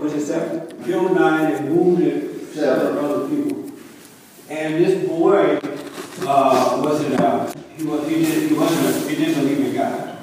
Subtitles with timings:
[0.00, 0.84] was it seven?
[0.84, 3.70] Killed nine and wounded seven other people.
[4.48, 5.60] And this boy
[6.26, 10.18] uh, wasn't, uh, he, was, he, did, he wasn't, he didn't believe in God.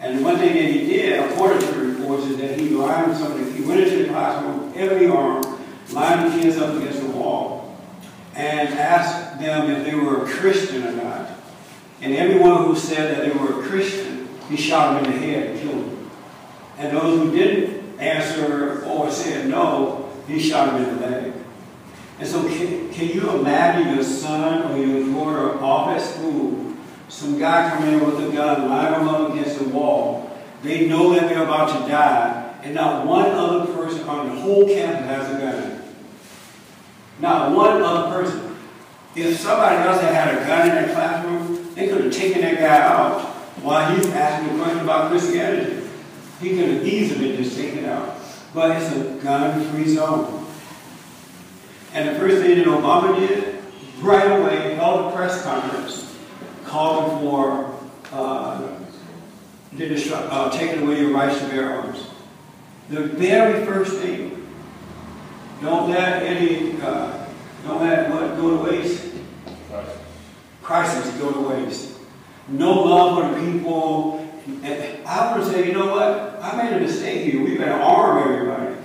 [0.00, 3.52] And one thing that he did, according to the reports, is that he lined something,
[3.54, 5.42] he went into the classroom, every arm,
[5.92, 7.78] lined the kids up against the wall,
[8.34, 11.30] and asked them if they were a Christian or not.
[12.00, 15.50] And everyone who said that they were a Christian, he shot them in the head
[15.50, 16.10] and killed them.
[16.78, 21.32] And those who didn't answer or said no, he shot him in the leg.
[22.18, 26.76] And so can, can you imagine your son or your daughter off at school,
[27.08, 30.30] some guy coming in with a gun, line them up against the wall.
[30.62, 34.66] They know that they're about to die, and not one other person on the whole
[34.66, 35.82] campus has a gun.
[37.18, 38.56] Not one other person.
[39.14, 42.56] If somebody else had had a gun in their classroom, they could have taken that
[42.56, 43.20] guy out
[43.62, 45.81] while he's asking a question about Christianity.
[46.42, 48.16] He could have easily just taken it out.
[48.52, 50.44] But it's a gun-free zone.
[51.94, 53.62] And the first thing that Obama did,
[54.00, 56.18] right away, held a press conference
[56.64, 57.78] calling for
[58.12, 58.76] uh,
[59.78, 62.06] uh, taking away your rights to bear arms.
[62.90, 64.46] The very first thing,
[65.60, 67.24] don't let any, uh,
[67.64, 69.14] don't let what go to waste.
[70.62, 71.96] Crisis go to waste.
[72.48, 74.21] No love for the people.
[74.46, 76.38] And I would say, you know what?
[76.42, 77.42] I made a mistake here.
[77.44, 78.76] We better arm everybody.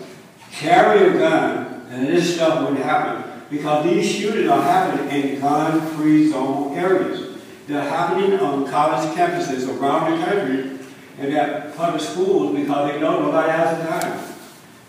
[0.52, 3.24] Carry a gun, and this stuff wouldn't happen.
[3.50, 7.42] Because these shootings are happening in gun-free zone areas.
[7.68, 10.80] They're happening on college campuses around the country
[11.20, 14.36] and at public schools because they know nobody has the time.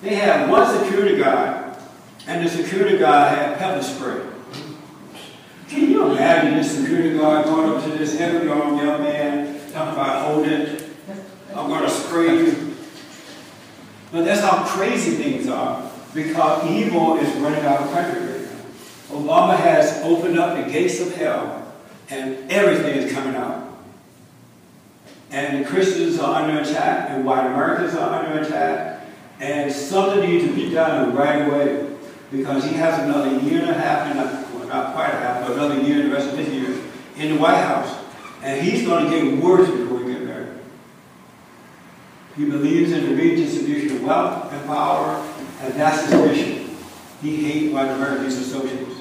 [0.03, 1.77] They had one security guard,
[2.27, 4.21] and the security guard had pepper spray.
[5.69, 9.28] Can you imagine this security guard going up to this heavy armed young man,
[9.79, 10.85] talking about hold it,
[11.55, 12.75] I'm going to spray you.
[14.11, 19.17] But that's how crazy things are, because evil is running out of country right now.
[19.17, 21.73] Obama has opened up the gates of hell,
[22.11, 23.67] and everything is coming out.
[25.31, 29.07] And Christians are under attack, and white Americans are under attack,
[29.41, 31.87] and something needs to be done right away,
[32.33, 35.53] because he has another year and a half, not, well, not quite a half, but
[35.53, 36.83] another year, and the rest of his year,
[37.17, 38.05] in the White House.
[38.43, 40.59] And he's going to get worse before we get married.
[42.37, 45.17] He believes in the redistribution of wealth and power,
[45.61, 46.77] and that's his mission.
[47.21, 48.95] He hates white Americans and associates.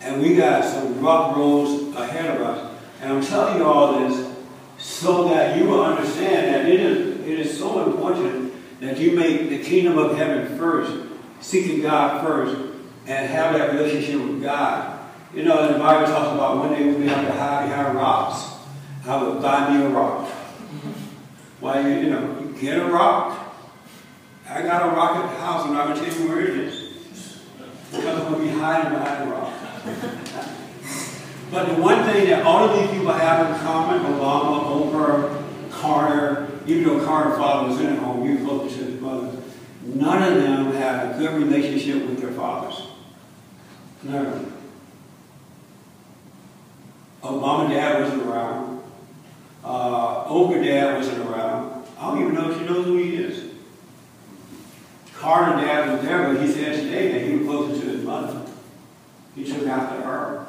[0.00, 2.80] And we got some rough roads ahead of us.
[3.02, 4.34] And I'm telling you all this
[4.78, 9.48] so that you will understand that it is, it is so important that you make
[9.48, 11.08] the kingdom of heaven first,
[11.40, 12.56] seeking God first,
[13.06, 14.95] and have that relationship with God.
[15.36, 18.54] You know, the Bible talks about one day we'll be able to hide behind rocks.
[19.06, 20.26] I will buy me a rock.
[21.60, 23.54] Why, you, you know, get a rock.
[24.48, 26.56] I got a rock at the house, and I'm going to tell you where it
[26.56, 27.42] is.
[27.90, 29.52] Because I'm going to be hiding behind a rock.
[31.50, 36.48] but the one thing that all of these people have in common, Obama, Oprah, Carter,
[36.66, 39.36] even though Carter's father was in the home, was closer to his mother,
[39.82, 42.86] none of them had a good relationship with their fathers.
[44.02, 44.55] None of them.
[47.26, 48.82] Obama dad wasn't around.
[49.64, 51.84] Uh, Oprah dad wasn't around.
[51.98, 53.52] I don't even know if she knows who he is.
[55.14, 58.46] Carter dad was there, but he said today that he was closer to his mother.
[59.34, 60.46] He took after her.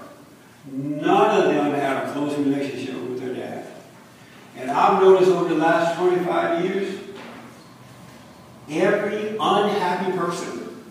[0.71, 3.65] None of them had a close relationship with their dad.
[4.57, 6.99] And I've noticed over the last 25 years,
[8.69, 10.83] every unhappy person,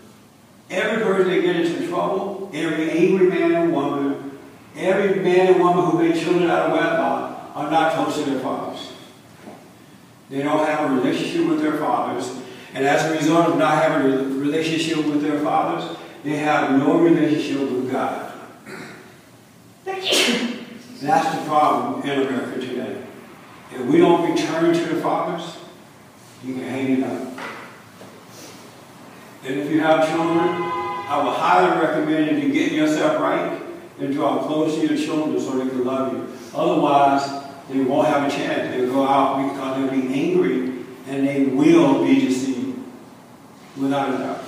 [0.69, 4.16] every person that gets into trouble, every angry man and woman,
[4.77, 8.39] every man and woman who made children out of wedlock are not close to their
[8.39, 8.93] fathers.
[10.29, 12.31] They don't have a relationship with their fathers.
[12.73, 16.99] And as a result of not having a relationship with their fathers, they have no
[16.99, 18.33] relationship with God.
[19.85, 23.03] That's the problem in America today.
[23.71, 25.57] If we don't return to the fathers,
[26.43, 27.39] you can hang it up.
[29.45, 33.56] And if you have children, I would highly recommend you get yourself right
[33.99, 36.27] and draw close to your children so they can love you.
[36.53, 38.75] Otherwise, they won't have a chance.
[38.75, 42.79] They'll go out because they'll be angry and they will be deceived.
[43.75, 44.43] Without a doubt.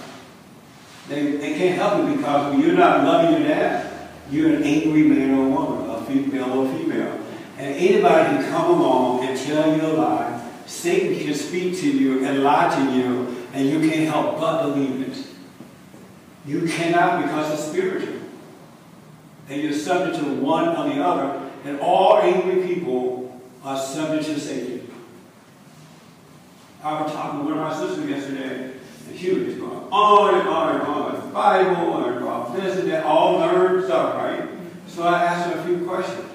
[1.07, 5.03] They, they can't help it because when you're not loving your dad, you're an angry
[5.03, 7.19] man or woman, a female or female.
[7.57, 10.49] And anybody can come along and tell you a lie.
[10.65, 15.09] Satan can speak to you and lie to you, and you can't help but believe
[15.09, 15.27] it.
[16.45, 18.18] You cannot because it's spiritual.
[19.49, 24.39] And you're subject to one or the other, and all angry people are subject to
[24.39, 24.91] Satan.
[26.83, 28.73] I was talking to one of my sisters yesterday,
[29.09, 31.15] and she was going on and on and on.
[31.15, 34.47] The Bible and about this and that, all learned stuff, right?
[34.87, 36.25] So I asked her a few questions.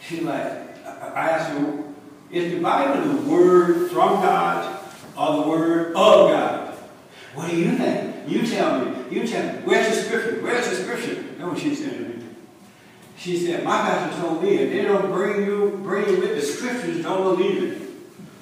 [0.00, 0.42] She like,
[0.86, 1.84] I asked her,
[2.30, 4.80] is the Bible the word from God
[5.16, 6.74] or the word of God?
[7.34, 8.28] What do you think?
[8.28, 9.04] You tell me.
[9.10, 9.60] You tell me.
[9.64, 10.42] Where's the scripture?
[10.42, 11.22] Where's the scripture?
[11.38, 12.07] What she said.
[13.18, 16.40] She said, my pastor told me if they don't bring you, bring you with the
[16.40, 17.82] scriptures, don't believe it.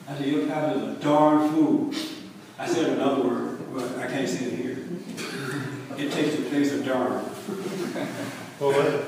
[0.06, 1.94] I said, your pastor's a darn fool.
[2.58, 4.78] I said another word, but I can't say it here.
[5.96, 7.24] It takes the place of darn.
[8.58, 9.04] What?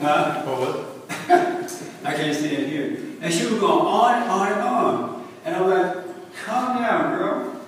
[0.00, 0.42] Huh?
[0.44, 0.92] Well, what?
[2.04, 2.98] I can't say it here.
[3.22, 5.28] And she was going on and on and on.
[5.46, 7.60] And I'm like, calm down, girl.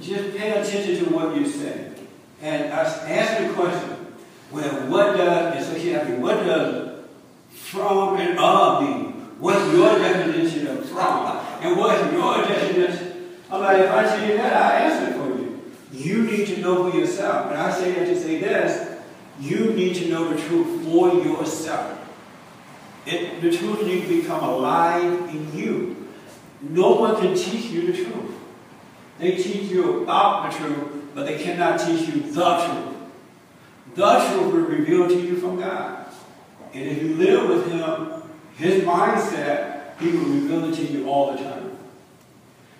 [0.00, 1.92] Just pay attention to what you say.
[2.40, 3.95] And I asked the question,
[4.50, 7.04] well, what does, and what does
[7.50, 9.12] from and of mean?
[9.38, 11.36] What's your definition of from?
[11.60, 13.36] And what's your definition?
[13.50, 15.72] I'm like, if I you that, I answer for you.
[15.92, 17.50] You need to know for yourself.
[17.50, 18.98] And I say that to say this,
[19.40, 21.98] you need to know the truth for yourself.
[23.04, 26.08] It, the truth needs to become alive in you.
[26.60, 28.32] No one can teach you the truth.
[29.18, 32.95] They teach you about the truth, but they cannot teach you the truth.
[33.96, 36.06] Truth will revealed to you from God.
[36.74, 38.22] And if you live with Him,
[38.58, 41.78] His mindset, He will reveal it to you all the time.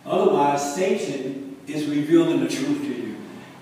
[0.04, 3.16] Otherwise, Satan is revealing the truth to you.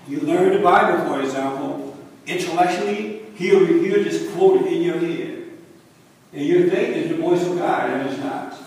[0.07, 1.97] You learn the Bible, for example,
[2.27, 5.43] intellectually, he'll, he'll just quote in your head.
[6.33, 8.57] And your faith is the voice of God, and it's not.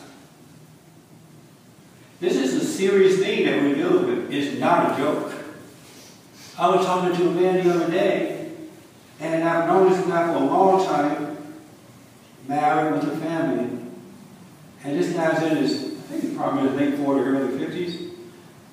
[2.21, 4.33] This is a serious thing that we're dealing with.
[4.33, 5.33] It's not a joke.
[6.59, 8.38] I was talking to a man the other day,
[9.21, 11.37] and I've known this guy for a long time,
[12.47, 13.79] married with a family.
[14.85, 18.11] And this guy's in his, I think he's probably in his late 40s, early 50s.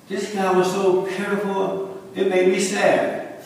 [0.08, 3.42] This guy was so pitiful, it made me sad.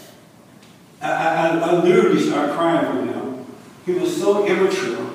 [1.00, 3.46] I, I, I literally started crying for him.
[3.86, 5.10] He was so immature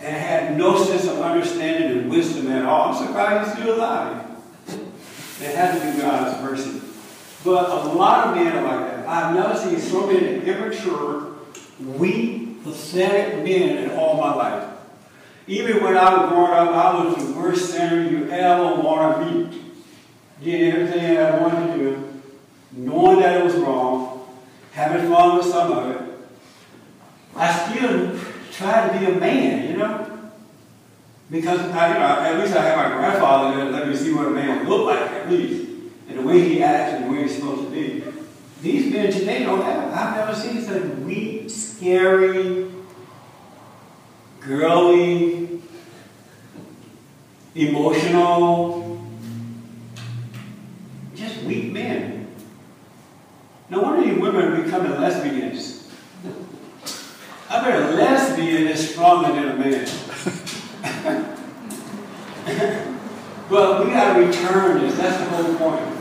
[0.00, 2.92] and had no sense of understanding and wisdom at all.
[2.92, 4.26] I'm surprised he's still alive.
[5.40, 6.80] It had to be God's mercy.
[7.44, 8.97] But a lot of men are like that.
[9.08, 11.32] I've never seen so many immature,
[11.82, 14.68] weak, pathetic men in all my life.
[15.46, 19.32] Even when I was growing up, I was the worst sinner you ever want to
[19.32, 19.62] meet.
[20.42, 22.22] Did everything that I wanted to do,
[22.72, 24.28] knowing that it was wrong,
[24.72, 26.02] having fun with some of it.
[27.34, 28.18] I still
[28.52, 30.30] try to be a man, you know?
[31.30, 34.30] Because I, you know, at least I have my grandfather let me see what a
[34.30, 35.66] man would look like, at least,
[36.08, 38.04] and the way he acts and the way he's supposed to be.
[38.60, 39.92] These men today don't have.
[39.92, 42.68] I've never seen such weak, scary,
[44.40, 45.60] girly,
[47.54, 49.00] emotional,
[51.14, 52.26] just weak men.
[53.70, 55.88] No wonder you women are becoming lesbians.
[57.48, 59.86] I bet a lesbian is stronger than a man.
[63.48, 64.96] but we got to return this.
[64.96, 65.97] That's the whole point.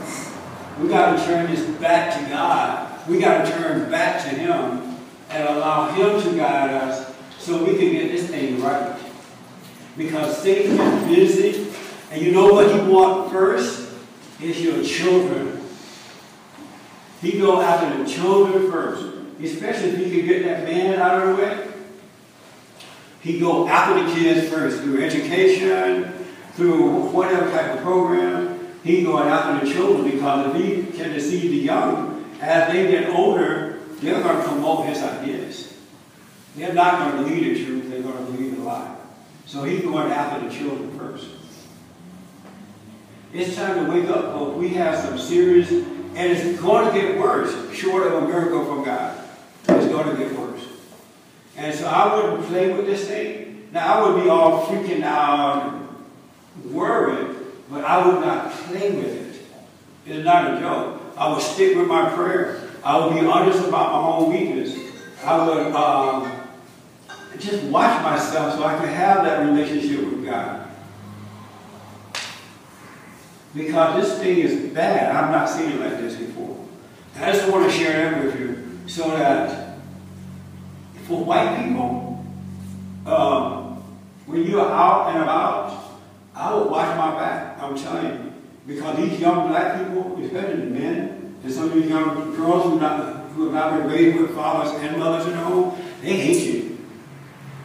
[0.79, 3.07] We got to turn this back to God.
[3.07, 4.95] We got to turn back to Him
[5.29, 8.97] and allow Him to guide us so we can get this thing right.
[9.97, 11.73] Because Satan is busy,
[12.11, 13.89] and you know what he wants first?
[14.39, 15.59] Is your children.
[17.21, 19.17] He go after the children first.
[19.41, 21.67] Especially if he can get that man out of the way.
[23.21, 26.11] He go after the kids first through education,
[26.53, 28.56] through whatever type of program.
[28.83, 33.09] He going after the children because if he can deceive the young, as they get
[33.09, 35.73] older, they're going to promote his ideas.
[36.55, 38.95] They're not going to believe the truth, they're going to believe the lie.
[39.45, 41.27] So he's going after the children first.
[43.33, 44.57] It's time to wake up, folks.
[44.57, 48.83] We have some serious, and it's going to get worse, short of a miracle from
[48.83, 49.21] God.
[49.69, 50.65] It's going to get worse.
[51.55, 53.69] And so I wouldn't play with this thing.
[53.71, 57.36] Now, I would be all freaking out and worried,
[57.69, 59.41] but I would not play with it.
[60.05, 61.01] It's not a joke.
[61.17, 62.69] I would stick with my prayer.
[62.83, 64.77] I would be honest about my own weakness.
[65.23, 66.31] I would um,
[67.39, 70.69] just watch myself so I could have that relationship with God.
[73.53, 75.15] Because this thing is bad.
[75.15, 76.65] I've not seen it like this before.
[77.15, 79.79] I just want to share that with you so that
[81.07, 82.25] for white people,
[83.05, 83.83] um,
[84.27, 85.86] when you are out and about,
[86.37, 87.59] I would watch my back.
[87.59, 88.33] I'm telling you.
[88.67, 93.29] Because these young black people, especially men, and some of these young girls who, not,
[93.31, 96.77] who have not been raised with fathers and mothers in the home, they hate you.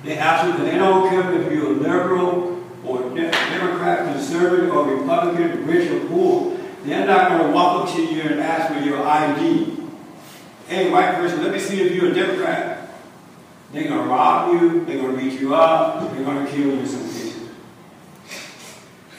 [0.04, 5.90] They absolutely, they don't care if you're a liberal or Democrat, conservative, or Republican, rich
[5.90, 6.56] or poor.
[6.84, 9.76] they're not gonna walk up to you and ask for your ID.
[10.66, 12.90] Hey, white person, let me see if you're a Democrat.
[13.72, 16.86] They're gonna rob you, they're gonna beat you up, they're gonna kill you in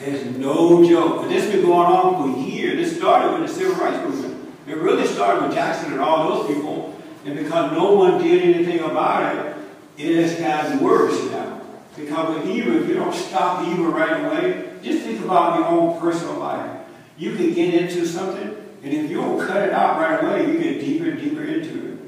[0.00, 1.22] It's no joke.
[1.22, 2.76] And this has been going on for years.
[2.76, 4.54] This started with the civil rights movement.
[4.66, 7.00] It really started with Jackson and all those people.
[7.24, 9.56] And because no one did anything about it,
[9.96, 11.60] it has gotten worse now.
[11.96, 16.00] Because with evil, if you don't stop evil right away, just think about your own
[16.00, 16.80] personal life.
[17.16, 20.58] You can get into something, and if you don't cut it out right away, you
[20.58, 21.98] get deeper and deeper into it.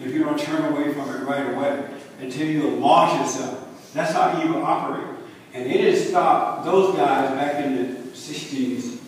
[0.00, 1.88] If you don't turn away from it right away
[2.20, 3.92] until you lost yourself.
[3.92, 5.15] That's how evil operates.
[5.56, 8.98] And it has stopped those guys back in the 60s,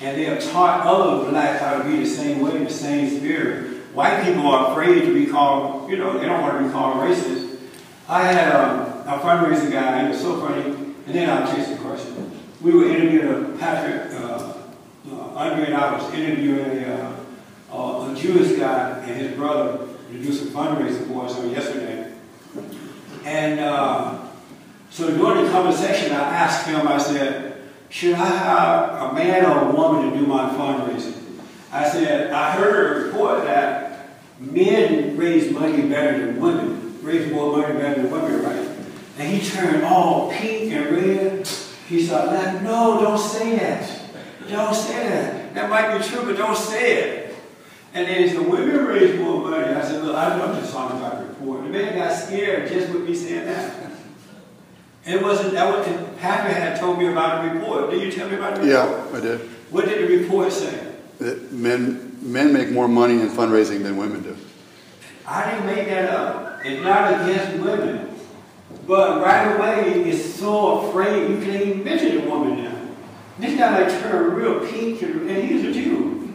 [0.00, 3.82] and they have taught other blacks how to be the same way, the same spirit.
[3.92, 6.96] White people are afraid to be called, you know, they don't want to be called
[6.96, 7.58] racist.
[8.08, 11.76] I had um, a fundraiser guy, he was so funny, and then I'll chase the
[11.76, 12.40] question.
[12.62, 14.54] We were interviewing a Patrick, uh,
[15.12, 17.14] uh, Andre and I was interviewing a,
[17.70, 22.14] uh, a Jewish guy and his brother to do some fundraising for us on yesterday.
[23.26, 24.29] And uh,
[24.90, 29.70] so during the conversation, I asked him, I said, should I have a man or
[29.70, 31.16] a woman to do my fundraising?
[31.72, 37.56] I said, I heard a report that men raise money better than women, raise more
[37.56, 38.68] money better than women, right?
[39.18, 41.46] And he turned all pink and red.
[41.88, 44.00] He said, no, don't say that.
[44.48, 45.54] Don't say that.
[45.54, 47.36] That might be true, but don't say it.
[47.92, 49.64] And then he said, women raise more money.
[49.64, 51.64] I said, look, I know just the report.
[51.64, 53.89] The man got scared just with me saying that.
[55.06, 57.90] It wasn't that what Patrick had told me about the report.
[57.90, 59.12] Did you tell me about the report?
[59.12, 59.40] Yeah, I did.
[59.70, 60.92] What did the report say?
[61.18, 64.36] That men, men make more money in fundraising than women do.
[65.26, 66.60] I didn't make that up.
[66.64, 68.14] It's not against women.
[68.86, 72.76] But right away, it's so afraid you can't even mention a woman now.
[73.38, 76.32] This guy like turned real pink and, and he's a Jew.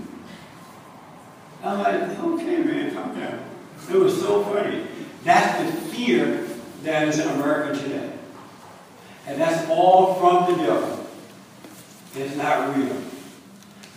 [1.63, 3.43] I'm like, okay, man, calm down.
[3.91, 4.87] It was so funny.
[5.23, 6.47] That's the fear
[6.83, 8.14] that is in America today.
[9.27, 11.07] And that's all from the devil.
[12.15, 12.95] It's not real.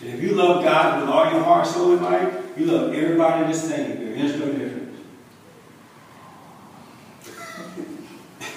[0.00, 3.52] And if you love God with all your heart, soul, and might, you love everybody
[3.52, 3.98] the same.
[3.98, 4.98] There is no difference.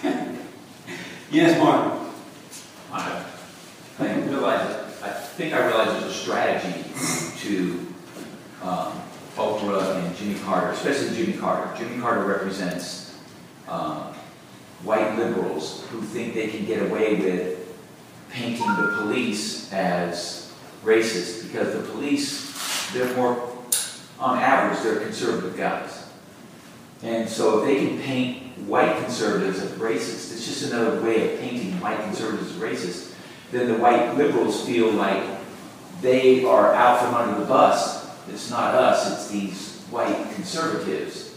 [1.32, 2.00] yes, Mark.
[2.94, 3.24] I
[3.98, 6.84] think realize, I think I realize there's a strategy
[7.40, 7.88] to
[8.64, 9.02] um,
[9.36, 11.76] Oprah and Jimmy Carter, especially Jimmy Carter.
[11.78, 13.18] Jimmy Carter represents
[13.68, 14.14] um,
[14.84, 17.58] white liberals who think they can get away with
[18.30, 20.52] painting the police as
[20.84, 23.52] racist because the police, they're more,
[24.20, 26.08] on average, they're conservative guys.
[27.04, 31.40] And so if they can paint white conservatives as racist, it's just another way of
[31.40, 33.14] painting white conservatives as racist,
[33.52, 35.24] then the white liberals feel like
[36.02, 38.08] they are out from under the bus.
[38.30, 41.36] It's not us, it's these white conservatives.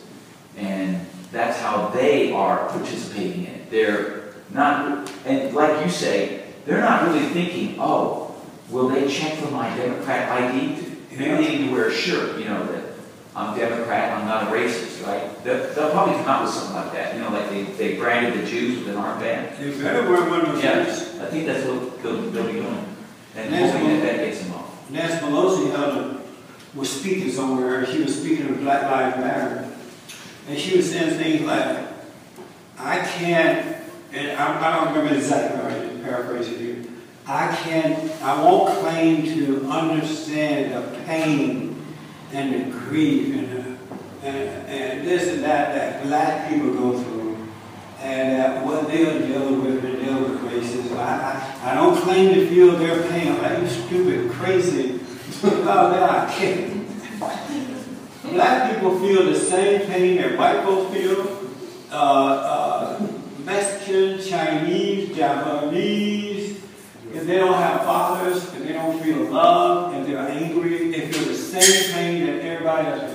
[0.56, 3.70] And that's how they are participating in it.
[3.70, 8.34] They're not, and like you say, they're not really thinking, oh,
[8.70, 10.94] will they check for my Democrat ID?
[11.10, 12.94] Maybe they need to wear a shirt, you know, that
[13.36, 15.42] I'm Democrat, I'm not a racist, right?
[15.42, 18.40] They'll, they'll probably come out with something like that, you know, like they, they branded
[18.40, 19.58] the Jews with an armband.
[19.60, 20.82] You better wear one of those Yeah.
[20.82, 22.96] I think that's what they'll, they'll be doing.
[23.34, 24.90] And Next hoping that that gets them off.
[24.90, 26.20] Nancy Pelosi held a,
[26.76, 29.73] was speaking somewhere, she was speaking of Black Lives Matter.
[30.46, 31.88] And she was saying things like,
[32.78, 33.76] I can't,
[34.12, 36.84] and I, I don't remember exactly, I'm paraphrasing here.
[37.26, 41.82] I can't, I won't claim to understand the pain
[42.32, 47.24] and the grief and, the, and, and this and that that black people go through.
[48.00, 50.98] And that what they're dealing with and dealing with racism.
[50.98, 53.32] I, I, I don't claim to feel their pain.
[53.32, 55.00] I'm like, you stupid, crazy.
[55.42, 56.83] oh, that I can't.
[58.32, 61.50] Black people feel the same pain that white folks feel.
[61.90, 63.06] Uh, uh,
[63.44, 66.60] Mexican, Chinese, Japanese,
[67.12, 71.28] if they don't have fathers, if they don't feel love, if they're angry, they feel
[71.28, 73.14] the same pain that everybody else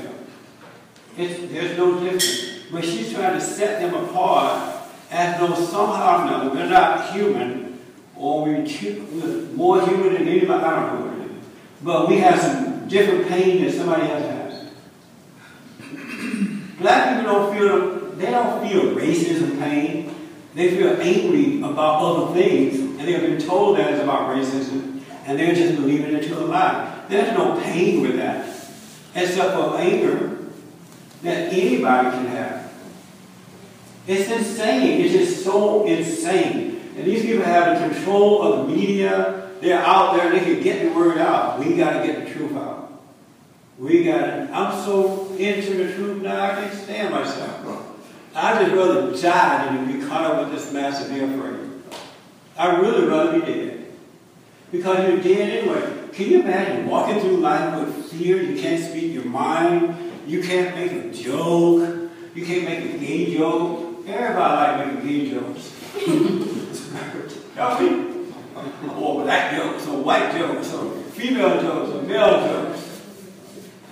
[1.17, 1.51] feels.
[1.51, 2.59] There's no difference.
[2.71, 4.77] But she's trying to set them apart
[5.09, 7.79] as though somehow or another we're not human,
[8.15, 8.65] or we're
[9.55, 10.63] more human than anybody.
[10.63, 11.29] I don't know.
[11.81, 14.38] But we have some different pain that somebody else has.
[16.79, 20.15] Black people don't feel, they don't feel racism pain.
[20.55, 25.37] They feel angry about other things, and they've been told that it's about racism, and
[25.37, 27.05] they're just believing it to a lie.
[27.07, 28.47] There's no pain with that,
[29.15, 30.37] except for anger
[31.21, 32.73] that anybody can have.
[34.07, 35.01] It's insane.
[35.01, 36.81] It's just so insane.
[36.97, 40.81] And these people have the control of the media, they're out there, they can get
[40.81, 41.59] the word out.
[41.59, 42.78] We gotta get the truth out.
[43.79, 47.65] We gotta, I'm so into the truth now, I can't stand myself.
[48.35, 51.69] I'd just rather die than be caught up with this mess and be afraid.
[52.57, 53.85] I'd really rather be dead.
[54.69, 56.09] Because you're dead anyway.
[56.11, 58.41] Can you imagine walking through life with fear?
[58.41, 59.95] You can't speak your mind.
[60.27, 62.11] You can't make a joke.
[62.35, 64.05] You can't make a gay joke.
[64.05, 65.73] Everybody like making gay jokes.
[67.55, 67.81] Y'all?
[68.55, 72.88] Or oh, black jokes, or white jokes, or female jokes, or male jokes.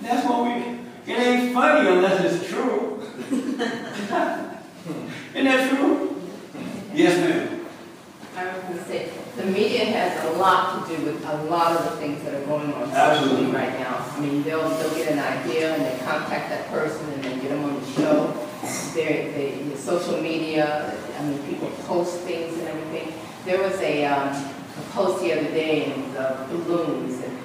[0.00, 3.02] That's what we, it ain't funny unless it's true.
[3.30, 3.58] Isn't
[5.44, 6.22] that true?
[6.94, 7.66] Yes, ma'am.
[8.36, 11.72] I was going to say, the media has a lot to do with a lot
[11.76, 13.52] of the things that are going on socially Absolutely.
[13.52, 14.06] right now.
[14.10, 17.50] I mean, they'll, they'll get an idea and they contact that person and then get
[17.50, 18.46] them on the show.
[18.94, 23.12] They, they, the social media, I mean, people post things and everything.
[23.44, 27.36] There was a, um, a post the other day and it was, uh, balloons and
[27.36, 27.37] they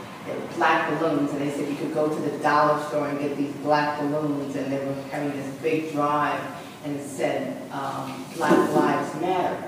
[0.56, 3.54] black balloons and they said you could go to the dollar store and get these
[3.58, 6.40] black balloons and they were having this big drive
[6.84, 9.64] and it said, um, Black Lives Matter.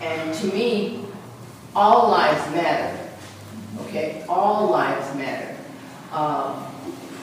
[0.00, 1.04] And to me,
[1.74, 3.10] all lives matter,
[3.82, 4.24] okay?
[4.28, 5.56] All lives matter.
[6.12, 6.66] Um,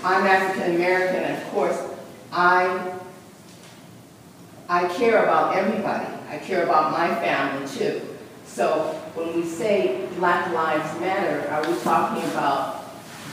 [0.04, 1.82] I'm African American, and of course,
[2.32, 2.94] I,
[4.70, 6.06] I care about everybody.
[6.30, 8.02] I care about my family too.
[8.46, 12.77] So when we say Black Lives Matter, are we talking about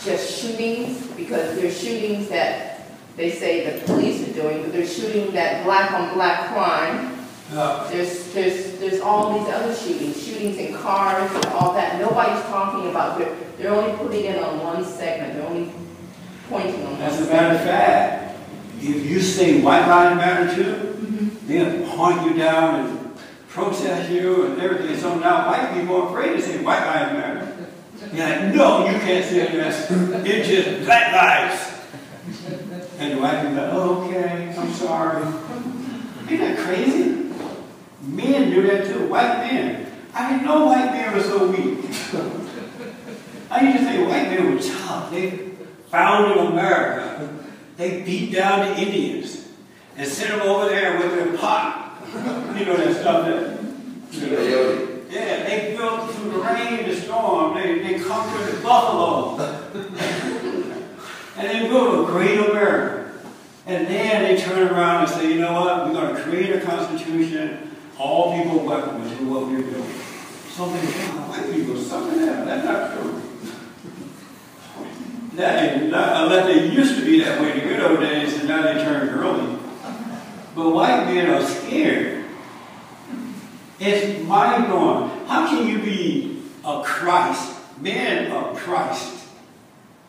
[0.04, 1.06] just shootings?
[1.16, 5.92] Because there's shootings that they say the police are doing, but there's shooting that black
[5.92, 7.10] on black crime,
[7.52, 12.00] Uh, there's, there's, there's all these other shootings, shootings in cars and all that.
[12.00, 15.70] Nobody's talking about, they're, they're only putting it on one segment, they're only
[16.48, 18.40] pointing on one As a matter of fact,
[18.80, 23.14] if you say white lives matter too, they'll point you down and
[23.48, 24.96] protest you and everything.
[24.96, 27.53] So now white people are afraid to say white lives matter.
[28.14, 29.90] You're no, you can't say this.
[29.90, 31.72] It's just black lives.
[32.98, 35.26] And the people are like, okay, I'm sorry.
[36.26, 37.30] Isn't that crazy?
[38.02, 39.92] Men do that too, white men.
[40.14, 41.84] I didn't know white men were so weak.
[43.50, 45.10] I used to think white men were tough.
[45.10, 45.50] They
[45.90, 47.36] founded America.
[47.76, 49.48] They beat down the Indians
[49.96, 52.00] and sent them over there with their pot.
[52.56, 53.58] You know that stuff that.
[54.12, 57.54] You know, yeah, they built through the rain and the storm.
[57.54, 59.38] They, they conquered the buffalo.
[61.36, 63.12] and they built a great America.
[63.66, 66.60] And then they turn around and say, you know what, we're going to create a
[66.60, 67.76] constitution.
[67.96, 69.88] All people welcome to do what we're doing.
[70.48, 72.46] Something, oh, white people, something else.
[72.46, 73.22] That's not true.
[75.34, 78.48] That not, unless they used to be that way in the good old days, and
[78.48, 79.58] now they turn girly.
[80.54, 82.13] But white men are scared.
[83.86, 85.10] It's mind blowing.
[85.26, 89.28] How can you be a Christ, man of Christ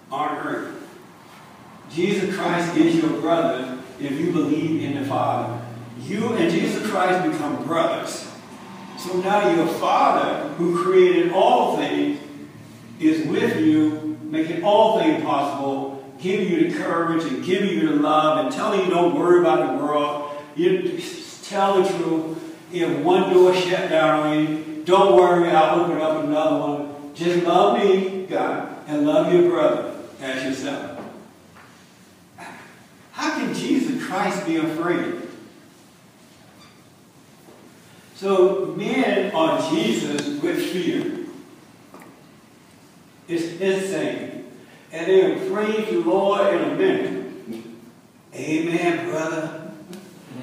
[0.09, 0.81] on earth?
[1.91, 5.61] Jesus Christ is your brother if you believe in the Father.
[5.99, 8.31] You and Jesus Christ become brothers.
[8.97, 12.21] So now your Father, who created all things,
[12.97, 17.95] is with you, making all things possible, giving you the courage and giving you the
[17.95, 20.31] love and telling you don't worry about the world.
[20.55, 20.97] You
[21.43, 22.44] tell the truth.
[22.71, 27.15] If one door shut down on you, don't worry, I'll open up another one.
[27.15, 30.99] Just love me, God, and love your brother as yourself.
[33.11, 35.21] How can Jesus Christ be afraid?
[38.15, 41.25] So men are Jesus with fear.
[43.27, 44.45] It's insane.
[44.91, 47.33] And they'll praise the Lord in a minute.
[48.33, 49.71] Amen, brother.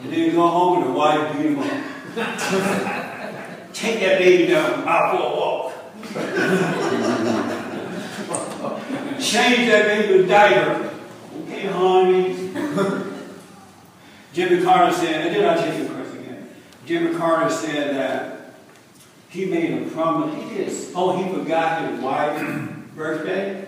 [0.02, 1.81] And then go home and the wife beat him up.
[3.72, 5.72] Take that baby down out for a walk.
[9.18, 10.90] Change that baby's diaper.
[11.44, 12.50] Okay, honey.
[14.34, 16.48] Jimmy Carter said, and then I'll take your question again.
[16.84, 18.54] Jimmy Carter said that
[19.30, 20.34] he made a promise.
[20.34, 20.70] He did.
[20.94, 22.42] Oh, he forgot his wife's
[22.94, 23.66] birthday.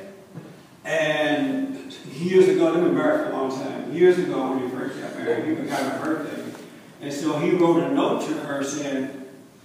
[0.85, 3.95] And years ago, they were married for a long time.
[3.95, 6.34] Years ago, when he first got married, he forgot her birthday.
[7.05, 9.11] And so he wrote a note to her saying,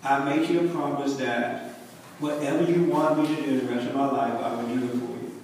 [0.03, 1.69] I make you a promise that
[2.19, 4.89] whatever you want me to do the rest of my life, I will do it
[4.89, 5.41] for you.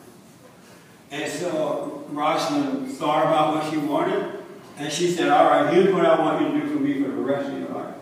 [1.12, 4.44] And so Rosalynn thought about what she wanted,
[4.78, 7.08] and she said, all right, here's what I want you to do for me for
[7.08, 7.96] the rest of your life.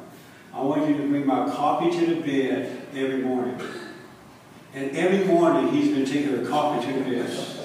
[0.56, 3.62] I want you to bring my coffee to the bed every morning.
[4.73, 7.60] And every morning he's been taking a coffee to the bed.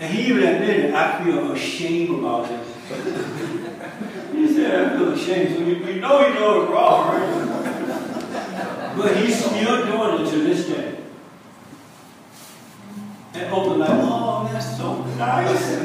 [0.00, 4.20] And he even admitted, I feel ashamed about this.
[4.54, 5.56] Yeah, I feel ashamed.
[5.56, 7.44] So you, you know you know it's wrong, right?
[8.96, 10.98] but he's still doing it to this day.
[13.34, 15.76] And Oprah like, oh, that's so nice.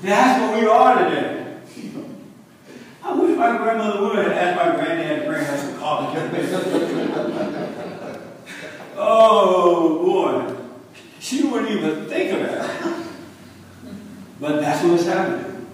[0.00, 1.58] that's what we are today.
[3.02, 6.18] I wish my grandmother would have asked my granddad to bring us some coffee.
[8.96, 10.53] oh boy
[11.24, 13.06] she wouldn't even think of it.
[14.38, 15.66] But that's what's happening.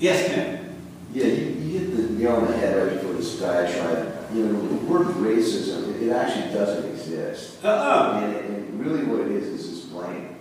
[0.00, 0.76] Yes, Ken.
[1.14, 4.16] Yeah, you, you hit the nail on the head right before this diatribe.
[4.34, 7.64] You know, the word racism, it, it actually doesn't exist.
[7.64, 8.20] Uh-uh.
[8.20, 10.36] And, and really what it is, is just blame.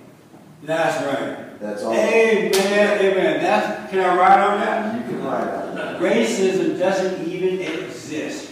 [0.63, 1.59] That's right.
[1.59, 1.93] That's all.
[1.93, 3.41] Amen, amen.
[3.43, 4.95] That's, can I write on that?
[4.95, 6.01] You can write on that.
[6.01, 8.51] Racism doesn't even exist.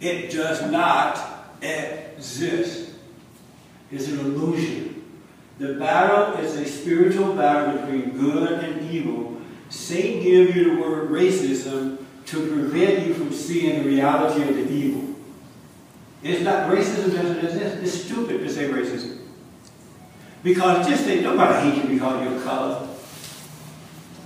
[0.00, 2.89] It does not exist.
[3.90, 5.04] It's an illusion.
[5.58, 9.40] The battle is a spiritual battle between good and evil.
[9.68, 14.72] Satan gave you the word racism to prevent you from seeing the reality of the
[14.72, 15.14] evil.
[16.22, 17.76] It's not, racism doesn't exist.
[17.82, 19.18] It's stupid to say racism.
[20.42, 22.88] Because just think, nobody hates you because of your color.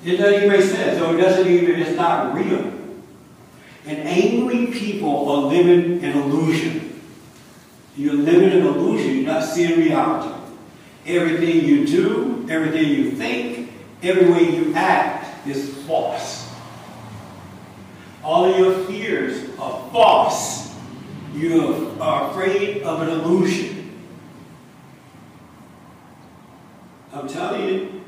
[0.05, 2.73] It doesn't even make sense, so it doesn't even, it's not real.
[3.87, 6.94] And angry people are living an illusion.
[7.97, 10.35] You're living an illusion, you're not seeing reality.
[11.07, 13.71] Everything you do, everything you think,
[14.03, 16.51] every way you act is false.
[18.23, 20.75] All of your fears are false.
[21.35, 23.75] You are afraid of an illusion.
[27.13, 28.05] I'm telling you,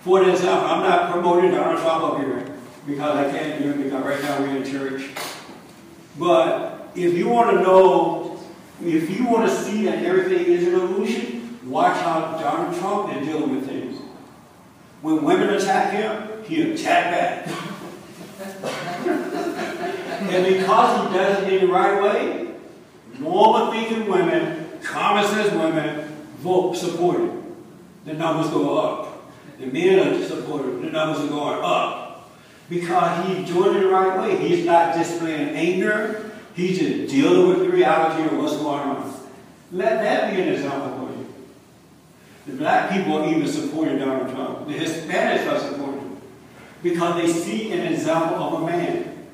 [0.00, 3.84] for an example, I'm not promoting Donald Trump up here because I can't do it
[3.84, 5.10] because right now we're in church.
[6.18, 8.25] But if you want to know,
[8.82, 13.26] if you want to see that everything is an illusion, watch how Donald Trump is
[13.26, 14.00] dealing with things.
[15.02, 17.48] When women attack him, he attack back.
[20.30, 22.54] and because he does it in the right way,
[23.18, 26.08] normal thinking women, common sense women,
[26.38, 27.56] vote support him.
[28.04, 29.32] The numbers go up.
[29.58, 30.82] The men are supportive.
[30.82, 32.30] The numbers are going up.
[32.68, 34.36] Because he's doing it the right way.
[34.36, 36.32] He's not displaying anger.
[36.56, 39.20] He's just dealing with the reality of what's going on.
[39.72, 41.34] Let that be an example for you.
[42.46, 44.66] The black people are even supporting Donald Trump.
[44.66, 46.16] The Hispanics are supporting him.
[46.82, 49.26] Because they see an example of a man.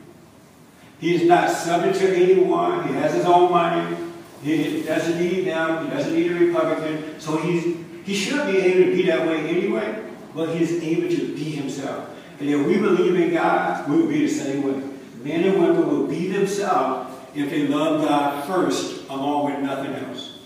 [0.98, 2.88] He is not subject to anyone.
[2.88, 3.96] He has his own money.
[4.42, 5.85] He doesn't need them.
[5.85, 7.20] He doesn't need a Republican.
[7.20, 10.04] So he's he should be able to be that way anyway,
[10.35, 12.11] but he's able to be himself.
[12.40, 14.82] And if we believe in God, we will be the same way.
[15.22, 20.38] Men and women will be themselves if they love God first, along with nothing else.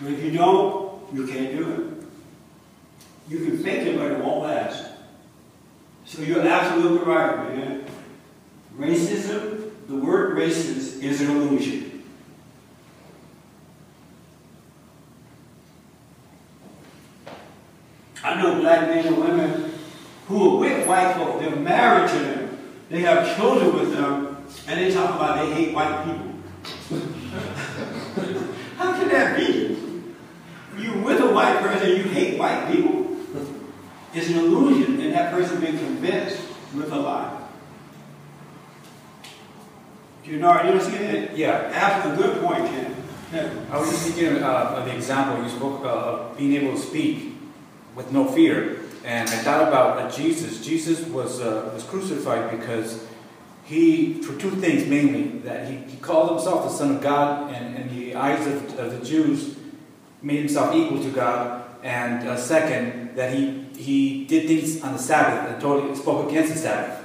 [0.00, 3.30] But if you don't, you can't do it.
[3.30, 4.86] You can fake it, but it won't last.
[6.04, 7.84] So you're absolutely right, man.
[8.76, 12.02] Racism, the word racist is an illusion.
[18.22, 19.72] I know black men and women
[20.26, 21.40] who are with white folk.
[21.40, 22.58] They're married to them.
[22.88, 24.19] They have children with them,
[24.66, 26.26] and they talk about they hate white people.
[28.76, 29.78] How can that be?
[30.78, 33.16] You're with a white person, you hate white people.
[34.12, 36.42] It's an illusion, and that person been convinced
[36.74, 37.40] with a lie.
[40.24, 40.62] Do you know?
[40.62, 41.36] You see that?
[41.36, 41.70] Yeah.
[41.72, 42.96] After a good point, Ken.
[43.32, 43.50] Yeah.
[43.70, 47.34] I was just thinking uh, of the example you spoke of being able to speak
[47.94, 48.80] with no fear.
[49.04, 50.64] And I thought about uh, Jesus.
[50.64, 53.06] Jesus was, uh, was crucified because
[53.70, 57.76] he, for two things mainly, that he, he called himself the Son of God, and
[57.76, 59.54] in the eyes of, of the Jews,
[60.22, 61.64] made himself equal to God.
[61.84, 66.52] And uh, second, that he, he did things on the Sabbath and totally spoke against
[66.52, 67.04] the Sabbath.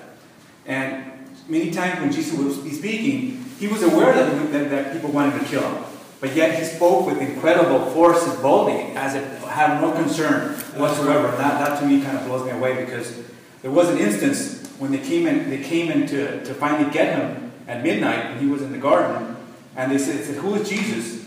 [0.66, 5.12] And many times when Jesus would be speaking, he was aware that, that, that people
[5.12, 5.84] wanted to kill him.
[6.20, 11.28] But yet he spoke with incredible force and boldly, as if had no concern whatsoever.
[11.28, 13.22] And that, that to me kind of blows me away because
[13.62, 17.18] there was an instance when they came in, they came in to, to finally get
[17.18, 19.36] him at midnight, and he was in the garden,
[19.76, 21.26] and they said, said, "Who is Jesus?"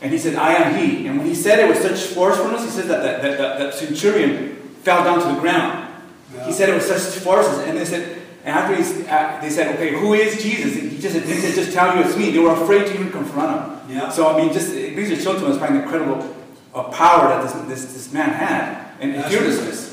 [0.00, 2.70] And he said, "I am he." And when he said it with such forcefulness, he
[2.70, 5.88] said that that, that, that, that centurion fell down to the ground.
[6.34, 6.46] Yeah.
[6.46, 9.74] He said it with such forces, and they said, and after he, uh, they said,
[9.76, 12.30] "Okay, who is Jesus?" And He just didn't just tell you it's me.
[12.30, 13.96] They were afraid to even confront him.
[13.96, 14.10] Yeah.
[14.10, 16.34] So I mean, just it brings a chill to us by the incredible
[16.74, 19.91] uh, power that this, this this man had and fearlessness.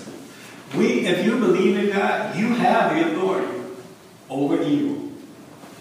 [0.76, 3.62] We, if you believe in God, you have the authority
[4.30, 5.12] over evil.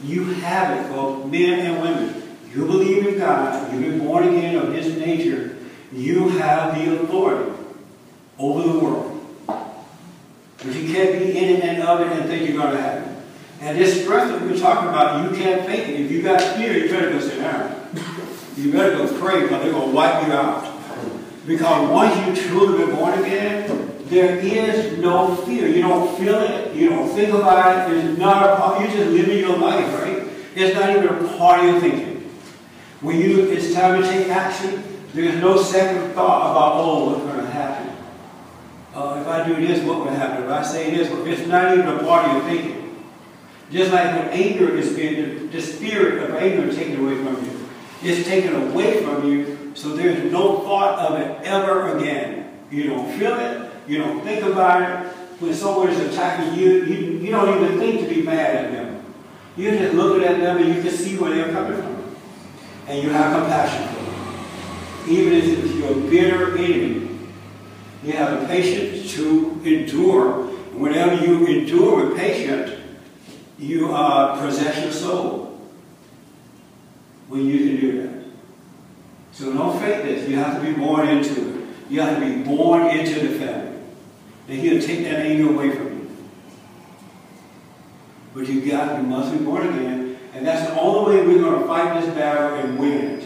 [0.02, 2.38] You have it, both men and women.
[2.54, 5.58] You believe in God, you've been born again of His nature,
[5.92, 7.52] you have the authority
[8.38, 9.14] over the world.
[9.46, 13.02] But you can't be in it and of it and think you're going to have
[13.02, 13.08] it.
[13.60, 16.00] And this stress that we're talking about, you can't fake it.
[16.00, 17.88] If you got fear, you better go sit down.
[18.56, 20.74] You better go pray because they're going to wipe you out.
[21.46, 25.68] Because once you truly been born again, there is no fear.
[25.68, 26.74] You don't feel it.
[26.74, 27.96] You don't think about it.
[27.96, 28.80] It's not a part.
[28.80, 30.26] You're just living your life, right?
[30.54, 32.30] It's not even a part of your thinking.
[33.00, 34.82] When you, it's time to take action,
[35.14, 37.96] there's no second thought about, oh, what's going to happen.
[38.94, 40.44] Uh, if I do this, what will happen?
[40.44, 43.06] If I say this, it's not even a part of your thinking.
[43.70, 47.68] Just like when anger is being, the spirit of anger is taken away from you.
[48.02, 52.58] It's taken away from you, so there's no thought of it ever again.
[52.70, 55.12] You don't feel it, you don't think about it.
[55.40, 59.04] When someone is attacking you, you, you don't even think to be mad at them.
[59.56, 62.14] You're just looking at them and you can see where they're coming from.
[62.86, 65.08] And you have compassion for them.
[65.08, 67.08] Even if you're a bitter enemy,
[68.04, 70.46] you have the patience to endure.
[70.74, 72.80] Whenever you endure with patience,
[73.58, 75.60] you uh, possess your soul
[77.28, 78.24] when you can do that.
[79.32, 80.28] So don't fake this.
[80.28, 81.66] You have to be born into it.
[81.90, 83.77] You have to be born into the family.
[84.48, 86.16] And he'll take that anger away from you.
[88.34, 90.18] But you got, you must be born again.
[90.34, 93.24] And that's the only way we're going to fight this battle and win it.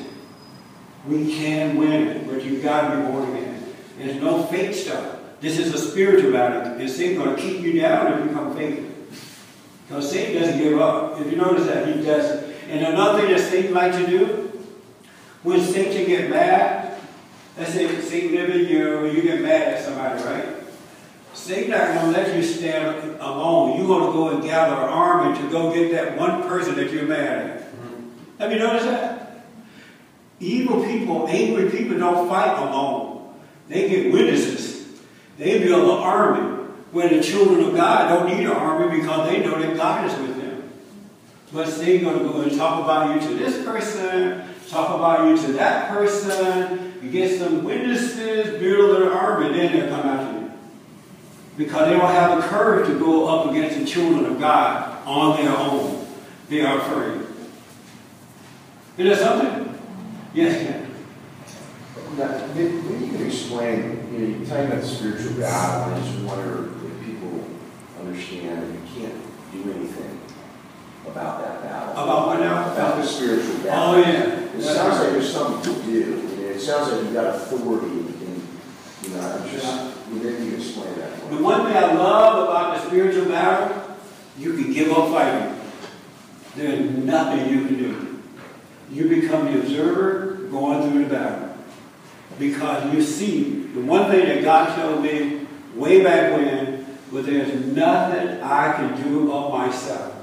[1.06, 3.74] We can win it, but you've got to be born again.
[3.98, 5.18] There's no fake stuff.
[5.40, 6.78] This is a spiritual battle.
[6.78, 8.84] Thing's going to keep you down if you become fake.
[9.86, 11.20] Because Satan doesn't give up.
[11.20, 12.52] If you notice that, he doesn't.
[12.68, 14.62] And another thing that Satan likes to do,
[15.42, 16.96] when Satan get mad,
[17.58, 20.61] let's say Satan in you, you get mad at somebody, right?
[21.42, 23.76] Satan not going to let you stand alone.
[23.76, 26.92] You're going to go and gather an army to go get that one person that
[26.92, 27.62] you're mad at.
[27.62, 28.08] Mm-hmm.
[28.38, 29.44] Have you noticed that?
[30.38, 33.34] Evil people, angry people don't fight alone.
[33.68, 34.86] They get witnesses.
[35.36, 39.40] They build an army where the children of God don't need an army because they
[39.44, 40.70] know that God is with them.
[41.52, 45.36] But they're going to go and talk about you to this person, talk about you
[45.44, 50.41] to that person, you get some witnesses, build an army, then they'll come after you.
[51.56, 55.36] Because they don't have the courage to go up against the children of God on
[55.36, 56.06] their own.
[56.48, 57.26] They are afraid.
[58.98, 59.78] Is that something?
[60.34, 60.86] Yes, yeah.
[62.16, 66.06] Now, maybe you can explain, you know, you're talking about the spiritual battle, and I
[66.06, 67.44] just wonder if people
[68.00, 69.14] understand that you can't
[69.52, 70.20] do anything
[71.06, 71.92] about that battle.
[71.92, 72.72] About what now?
[72.72, 73.94] About the spiritual battle.
[73.94, 74.40] Oh, yeah.
[74.56, 78.46] It sounds like there's something to do, it sounds like you've got authority, and,
[79.02, 82.86] you know, I'm just, maybe you explain that The one thing I love about the
[82.86, 83.96] spiritual battle,
[84.38, 85.58] you can give up fighting.
[86.56, 88.22] There's nothing you can do.
[88.90, 91.56] You become the observer going through the battle.
[92.38, 97.66] Because you see, the one thing that God showed me way back when was there's
[97.66, 100.14] nothing I can do of myself.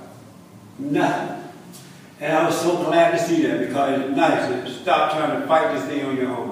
[0.78, 1.39] Nothing.
[2.19, 5.47] And I was so glad to see that because it's nice to stop trying to
[5.47, 6.49] fight this thing on your own.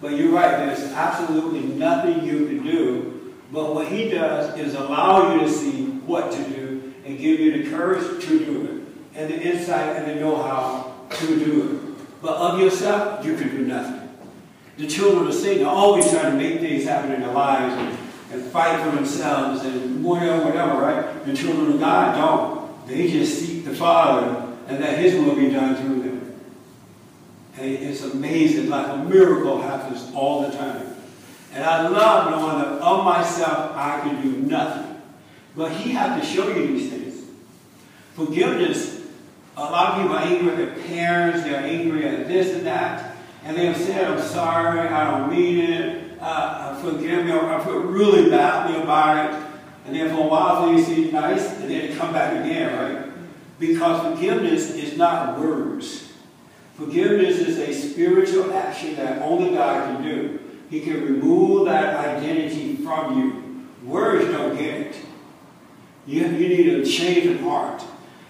[0.00, 3.34] But you're right, there's absolutely nothing you can do.
[3.52, 7.62] But what he does is allow you to see what to do and give you
[7.62, 12.22] the courage to do it, and the insight and the know-how to do it.
[12.22, 14.08] But of yourself, you can do nothing.
[14.76, 17.98] The children of Satan are always trying to make things happen in their lives and,
[18.32, 21.24] and fight for themselves and whatever, whatever, right?
[21.26, 22.86] The children of God don't.
[22.86, 25.99] They just seek the Father and that His will be done through
[27.60, 30.96] it's amazing, like a miracle happens all the time.
[31.52, 35.02] And I love knowing that of myself I can do nothing.
[35.56, 37.24] But He has to show you these things.
[38.14, 39.02] Forgiveness,
[39.56, 43.16] a lot of people are angry at their parents, they're angry at this and that,
[43.44, 48.30] and they'll say, I'm sorry, I don't mean it, uh, forgive me, I feel really
[48.30, 49.46] badly about it.
[49.86, 53.12] And then for a while things seem nice, and then they come back again, right?
[53.58, 56.09] Because forgiveness is not words.
[56.80, 60.40] Forgiveness is a spiritual action that only God can do.
[60.70, 63.66] He can remove that identity from you.
[63.86, 64.96] Words don't get it.
[66.06, 67.82] You, you need a change of heart.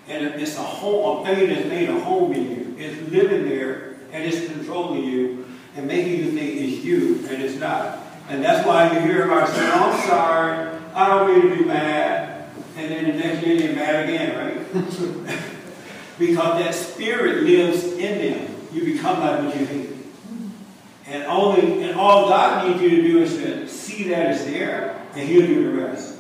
[0.08, 2.76] And it's a whole a thing that's made a home in you.
[2.76, 7.54] It's living there and it's controlling you and making you think it's you and it's
[7.54, 8.00] not.
[8.28, 11.64] And that's why you hear about saying, oh, I'm sorry, I don't mean to be
[11.66, 12.50] mad.
[12.76, 15.36] And then the next day you're mad again, right?
[16.20, 18.56] because that spirit lives in them.
[18.72, 19.90] You become like what you hate.
[21.06, 25.04] And only and all God needs you to do is to see that it's there,
[25.14, 26.18] and He'll do the rest.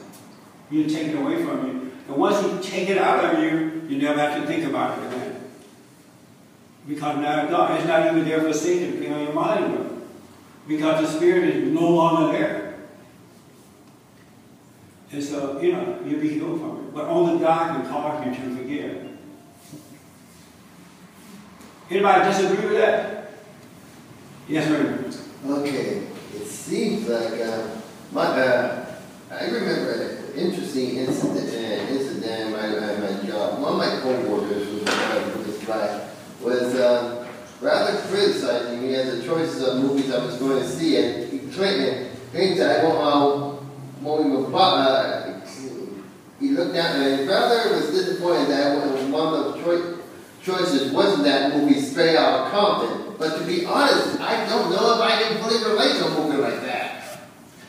[0.70, 1.92] He'll take it away from you.
[2.08, 5.06] And once He take it out of you, you never have to think about it
[5.06, 5.44] again.
[6.88, 10.02] Because now God is not even there for Satan to be on your mind.
[10.66, 12.78] Because the Spirit is no longer there.
[15.12, 16.94] And so, you know, you'll be healed from it.
[16.94, 19.09] But only God can cause you to forgive.
[21.90, 23.32] Anybody disagree with that?
[24.48, 25.10] Yes, sir.
[25.48, 27.66] Okay, it seems like, uh,
[28.12, 28.86] my, uh,
[29.30, 33.60] I remember an interesting incident, uh, incident at my, at my job.
[33.60, 36.02] One of my coworkers was, uh, was black,
[36.40, 37.26] was, uh,
[37.60, 41.38] rather criticizing me as the choices of movies I was going to see, and he
[41.52, 43.56] claimed, claimed that I don't, uh,
[44.00, 45.40] when we were, uh,
[46.38, 49.99] he looked down, and his brother was disappointed that I was one of the choi-
[50.42, 53.14] choices wasn't that movie Straight Outta Compton.
[53.18, 56.40] But to be honest, I don't know if I can fully relate to a movie
[56.40, 57.20] like that.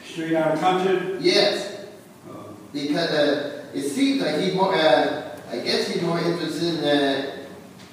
[0.06, 1.18] Straight out of country.
[1.20, 1.86] Yes,
[2.30, 6.86] Uh, because uh, it seems like he's more, uh, I guess he's more interested in,
[6.86, 7.46] uh,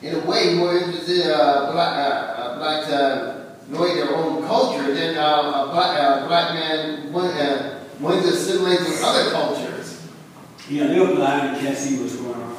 [0.03, 4.43] in a way, more interested in uh, black, uh, uh, blacks uh, knowing their own
[4.47, 9.31] culture than uh, a black, uh, black man wanting, uh, wanting to assimilate with other
[9.33, 10.07] cultures.
[10.71, 12.55] Yeah, they were blind and can't see what's going on.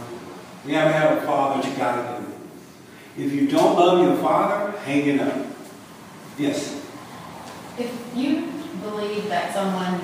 [0.70, 2.32] We haven't had a father that you got to them.
[3.18, 5.48] If you don't love your father, hang it up.
[6.38, 6.86] Yes.
[7.76, 8.54] If you
[8.84, 10.00] believe that someone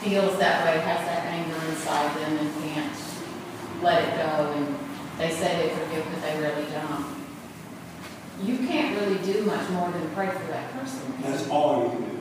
[0.00, 2.92] feels that way, has that anger inside them and can't
[3.82, 4.74] let it go, and
[5.18, 7.04] they say they forgive, but they really don't,
[8.42, 11.12] you can't really do much more than pray for that person.
[11.20, 12.20] That's all you can do.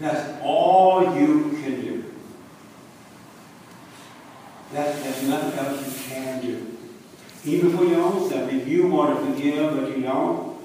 [0.00, 2.13] That's all you can do.
[4.74, 6.76] That, there's nothing else you can do.
[7.44, 10.58] Even for your own self, if you want to forgive but you don't,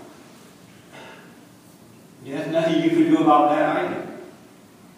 [2.25, 4.17] there's nothing you can do about that either.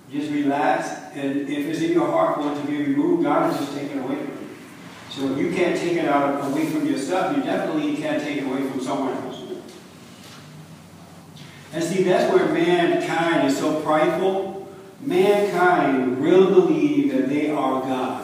[0.09, 3.59] Just relax, and if it's in your heart for it to be removed, God will
[3.59, 4.49] just take it away from you.
[5.09, 8.43] So if you can't take it out away from yourself, you definitely can't take it
[8.45, 9.41] away from someone else.
[11.73, 14.69] And see, that's where mankind is so prideful.
[15.01, 18.20] Mankind really believe that they are God.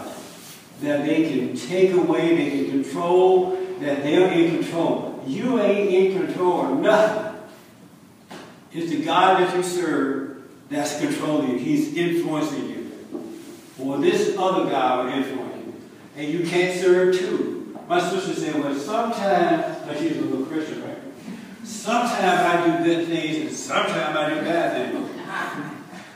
[0.81, 5.23] That they can take away, they can control, that they're in control.
[5.25, 7.41] You ain't in control of nothing.
[8.71, 11.57] It's the God that you serve that's controlling you.
[11.57, 12.91] He's influencing you.
[13.79, 15.73] Or this other God will influence you.
[16.15, 17.77] And you can't serve two.
[17.87, 20.97] My sister said, well, sometimes, now she's a little Christian, right?
[21.63, 25.09] Sometimes I do good things and sometimes I do bad things.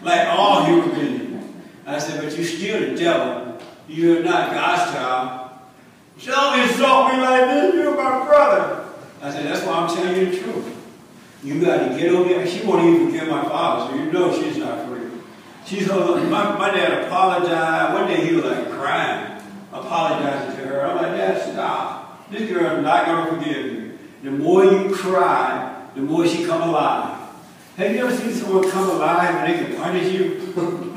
[0.01, 1.53] Like all human beings.
[1.85, 3.50] I said, but you're still the devil.
[3.91, 5.51] You're not God's child.
[6.23, 7.75] Don't insult me like this.
[7.75, 8.85] You're my brother.
[9.21, 10.77] I said, that's why I'm telling you the truth.
[11.43, 12.47] You got to get over there.
[12.47, 15.09] She won't even forgive my father, so you know she's not free.
[15.65, 17.93] She's my, my dad apologized.
[17.93, 19.41] One day he was like crying,
[19.73, 20.85] apologizing to her.
[20.85, 22.31] I'm like, Dad, stop.
[22.31, 23.99] This girl is not going to forgive you.
[24.23, 27.19] The more you cry, the more she come alive.
[27.75, 30.87] Have you ever seen someone come alive and they can punish you?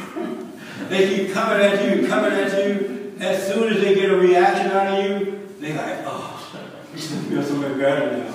[0.94, 3.14] they keep coming at you, coming at you.
[3.18, 6.62] As soon as they get a reaction out of you, they like, oh,
[6.94, 8.34] you feel so much better now.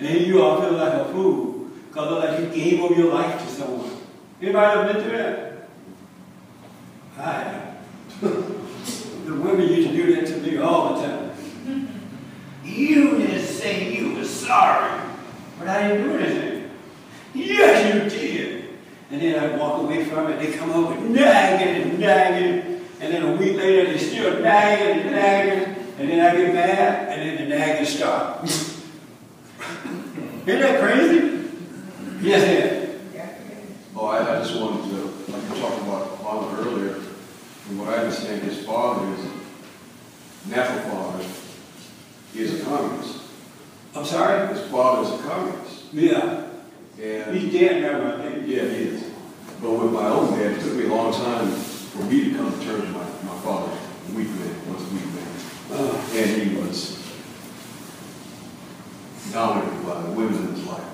[0.00, 3.48] And you all feel like a fool because like you gave up your life to
[3.48, 3.90] someone.
[4.42, 5.68] Anybody ever been through that?
[7.16, 7.60] I
[8.20, 11.30] the women used to do that to me all the time.
[12.64, 15.00] You didn't say you were sorry,
[15.58, 16.70] but I didn't do anything.
[17.34, 18.53] Yes, you did.
[19.14, 20.40] And then I walk away from it.
[20.40, 22.80] They come over nagging and nagging.
[23.00, 25.86] And then a week later, they're still nagging and nagging.
[26.00, 28.82] And then I get mad, and then the nagging stops.
[30.46, 31.48] Isn't that crazy?
[32.22, 32.90] Yes.
[33.94, 37.98] Oh, I, I just wanted to, like you talking about father earlier, from what I
[37.98, 39.30] understand, his father is,
[40.50, 41.24] natural father,
[42.32, 43.20] he is a communist.
[43.94, 44.48] I'm sorry?
[44.48, 45.84] His father is a communist.
[45.92, 46.44] Yeah.
[47.00, 48.46] And, He's dead now, I think.
[48.46, 49.03] yeah, he is.
[49.62, 52.52] But with my own dad, it took me a long time for me to come
[52.52, 53.72] to terms with my, my father,
[54.14, 55.28] weak man, was a weak man.
[55.72, 57.00] Uh, And he was
[59.32, 60.84] dominated by the women in his life.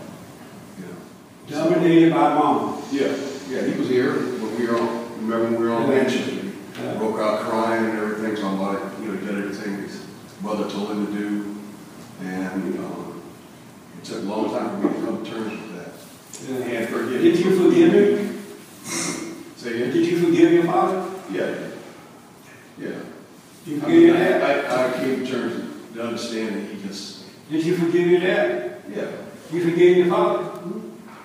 [0.78, 1.64] You know.
[1.64, 2.82] dominated by mama.
[2.92, 3.14] Yeah,
[3.48, 6.36] yeah, he was here when we were on, remember when we were on Manchester?
[6.78, 6.94] Yeah.
[6.94, 10.06] Broke out crying and everything, so I'm like, you know, he did everything his
[10.42, 11.56] mother told him to do.
[12.22, 13.14] And, you know,
[13.98, 16.68] it took a long time for me to come to terms with that.
[16.70, 16.78] Yeah.
[16.78, 17.20] And forgive.
[17.22, 18.29] Did you forgive him?
[19.60, 19.90] Say?
[19.90, 21.06] Did you forgive your father?
[21.30, 21.54] Yeah,
[22.78, 22.98] yeah.
[23.66, 24.64] You I forgive mean, your I, dad?
[24.70, 28.80] I, I came to terms to understand that he just, Did you forgive your dad?
[28.88, 29.10] yeah,
[29.52, 30.60] You forgave your father?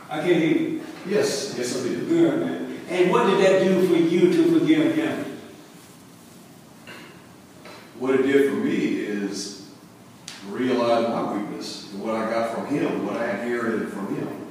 [0.10, 0.82] I can't hear you.
[1.08, 2.10] yes, yes, I did.
[2.10, 2.78] Good, man.
[2.90, 5.38] And what did that do for you to forgive him?
[8.00, 9.72] What it did for me is
[10.50, 14.45] realize my weakness, and what I got from him, what I inherited from him.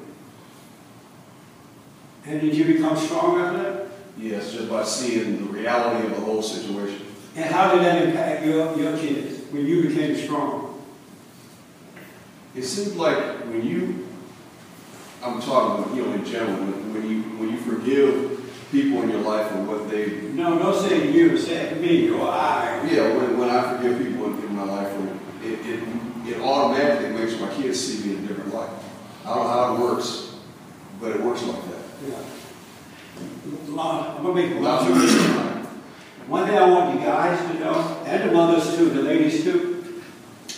[2.27, 3.87] And did you become strong after that?
[4.19, 7.01] Yes, just by seeing the reality of the whole situation.
[7.37, 10.83] And how did that impact your, your kids when you became strong?
[12.55, 14.07] It seems like when you,
[15.23, 19.21] I'm talking, you know, in general, when, when you, when you forgive people in your
[19.23, 22.89] life for what they, No, don't say you, say me or I.
[22.91, 24.93] yeah, when, when I forgive people in, in my life,
[25.43, 25.83] it, it,
[26.29, 28.71] it automatically makes my kids see me in a different light.
[29.27, 30.37] I don't know how it works,
[31.01, 31.74] but it works like that.
[33.79, 35.37] I'm make a story much short.
[35.37, 35.67] time.
[36.27, 40.03] One thing I want you guys to know, and the mothers too, the ladies too,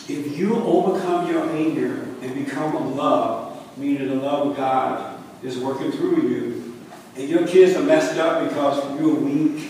[0.08, 5.58] if you overcome your anger and become of love, meaning the love of God is
[5.58, 6.76] working through you,
[7.16, 9.68] and your kids are messed up because you're weak,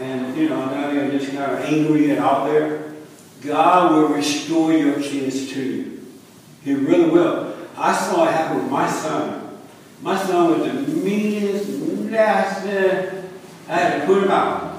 [0.00, 2.94] and you know, now they're just kind of angry and out there,
[3.42, 6.06] God will restore your kids to you.
[6.64, 7.56] He really will.
[7.76, 9.47] I saw it happen with my son.
[10.02, 11.68] My son was the meanest,
[12.10, 13.26] nastiest.
[13.68, 14.78] I had to put him out.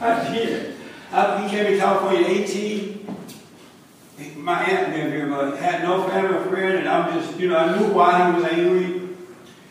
[0.00, 0.74] I did.
[1.12, 3.16] I, he came to California at 18.
[4.36, 7.56] My aunt lived here, but had no family or friend, and I'm just, you know,
[7.56, 9.08] I knew why he was angry.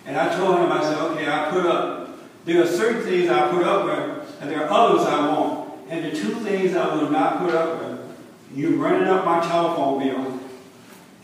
[0.06, 3.52] And I told him, I said, okay, I put up, there are certain things I
[3.52, 5.68] put up with, and there are others I won't.
[5.90, 8.00] And the two things I will not put up with,
[8.54, 10.40] you running up my telephone bill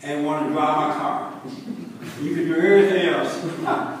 [0.02, 1.42] and want to drive my car.
[2.20, 4.00] You can do everything else.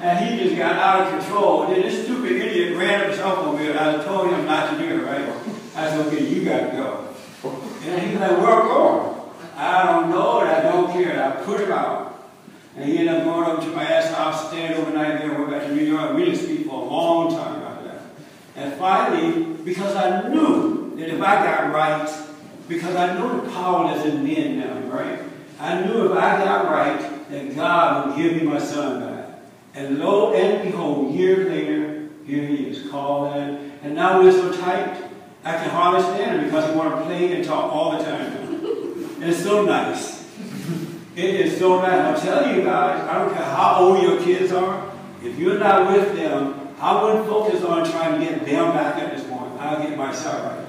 [0.00, 1.64] And he just got out of control.
[1.64, 3.70] And this stupid idiot ran his automobile.
[3.70, 5.28] and I told him not to do it, right?
[5.74, 7.08] I said, okay, you got to go.
[7.84, 9.20] And he's like, where going?
[9.56, 11.10] I don't know, and I don't care.
[11.10, 12.28] And I put him out.
[12.76, 15.74] And he ended up going to my ass house, staying overnight there, went back to
[15.74, 16.14] New York.
[16.14, 18.02] We didn't speak for a long time after that.
[18.54, 22.24] And finally, because I knew that if I got right,
[22.68, 25.27] because I know the power that's in men now, right?
[25.58, 29.40] I knew if I got right, that God would give me my son back.
[29.74, 33.72] And lo and behold, years later, here he is, calling.
[33.82, 35.04] And now we're so tight,
[35.44, 38.60] I can hardly stand him because he want to play and talk all the time.
[39.20, 40.26] It's so nice.
[41.16, 42.00] It is so nice.
[42.00, 44.92] I'm telling you guys, I don't care how old your kids are,
[45.22, 49.16] if you're not with them, I wouldn't focus on trying to get them back at
[49.16, 49.52] this point.
[49.60, 50.66] I'll get myself right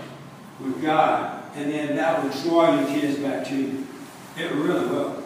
[0.59, 1.43] with God.
[1.55, 3.87] And then that will draw your kids back to you.
[4.39, 5.23] It really will.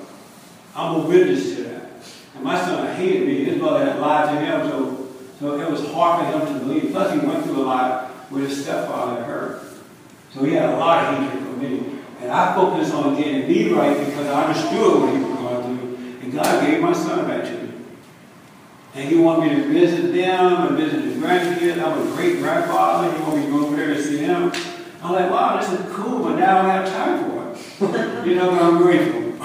[0.75, 1.89] I'm a witness to that.
[2.33, 3.43] And my son hated me.
[3.43, 5.07] His mother had lied to him, so,
[5.39, 6.91] so it was hard for him to believe.
[6.91, 9.63] Plus, he went through a lot with his stepfather and her.
[10.33, 11.99] So he had a lot of hatred for me.
[12.21, 15.97] And I focused on getting me right because I understood what he was going through.
[16.23, 17.73] And God gave my son back to me.
[18.95, 21.83] And he wanted me to visit them and visit his grandkids.
[21.83, 23.15] I'm a great grandfather.
[23.15, 24.51] He wanted me to go over there and see him.
[25.03, 27.32] I'm like, wow, this is cool, but now I don't have time for it.
[28.25, 29.31] you know, I'm grateful.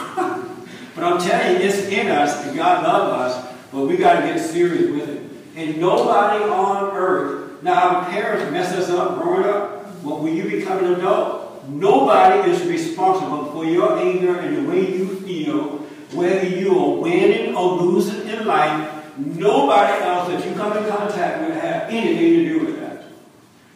[0.94, 4.26] but I'm telling you, it's in us, and God loves us, but we got to
[4.26, 5.22] get serious with it.
[5.56, 10.44] And nobody on earth, now our parents mess us up growing up, but when you
[10.44, 15.78] become an adult, nobody is responsible for your anger and the way you feel,
[16.12, 18.94] whether you are winning or losing in life.
[19.16, 23.04] Nobody else that you come in contact with have anything to do with that.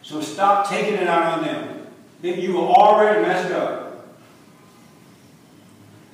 [0.01, 1.87] So stop taking it out on them.
[2.21, 3.92] Then you were already messed up.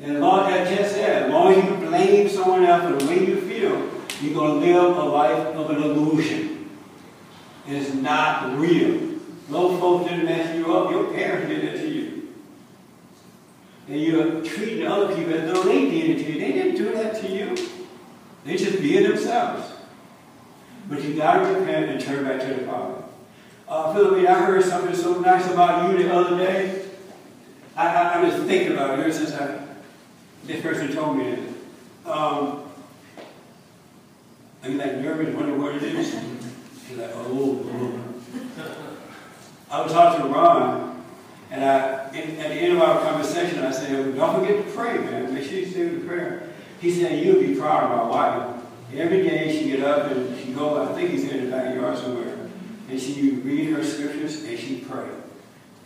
[0.01, 3.11] And as long as Ted said, as long as you blame someone else for the
[3.11, 3.89] way you feel,
[4.21, 6.69] you're going to live a life of an illusion.
[7.67, 9.19] It's not real.
[9.49, 10.91] Those folks didn't mess you up.
[10.91, 12.33] Your parents did it to you.
[13.87, 16.39] And you're treating other people as though they did it to you.
[16.39, 17.55] They didn't do that to you.
[18.45, 19.73] They just did themselves.
[20.87, 23.03] But you got to repent and turn back to the Father.
[23.67, 26.85] Uh, Philomena, I heard something so nice about you the other day.
[27.75, 29.59] I, I, I was thinking about it ever since I,
[30.45, 31.37] this person told me.
[32.05, 32.63] Um,
[34.65, 36.13] you like nervous, wondering what it is?
[36.87, 37.99] He's like, oh, oh.
[39.71, 41.03] I was talking to Ron,
[41.51, 44.97] and I, in, at the end of our conversation, I said, don't forget to pray,
[44.97, 45.33] man.
[45.33, 46.49] Make sure you say the prayer.
[46.81, 48.63] He said, you'll be proud of my wife.
[48.95, 52.49] Every day she get up and she go, I think he's in the backyard somewhere,
[52.89, 55.07] and she read her scriptures and she pray.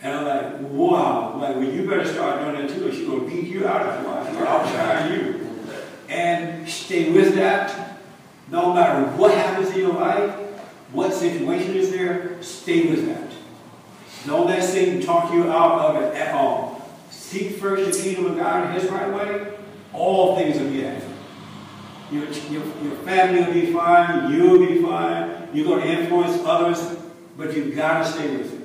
[0.04, 3.22] And I'm like, wow, like, well, you better start doing that too, or she's going
[3.22, 4.26] to beat you out of life.
[4.26, 5.50] Going to outshine you.
[6.10, 8.02] And stay with that.
[8.52, 10.38] No matter what happens in your life,
[10.92, 13.32] what situation is there, stay with that.
[14.28, 16.86] Don't let Satan talk you out of it at all.
[17.10, 19.54] Seek first the kingdom of God in his right way,
[19.94, 21.10] all things will be added.
[22.12, 26.98] Your, your, your family will be fine, you'll be fine, you're going to influence others,
[27.38, 28.63] but you've got to stay with it.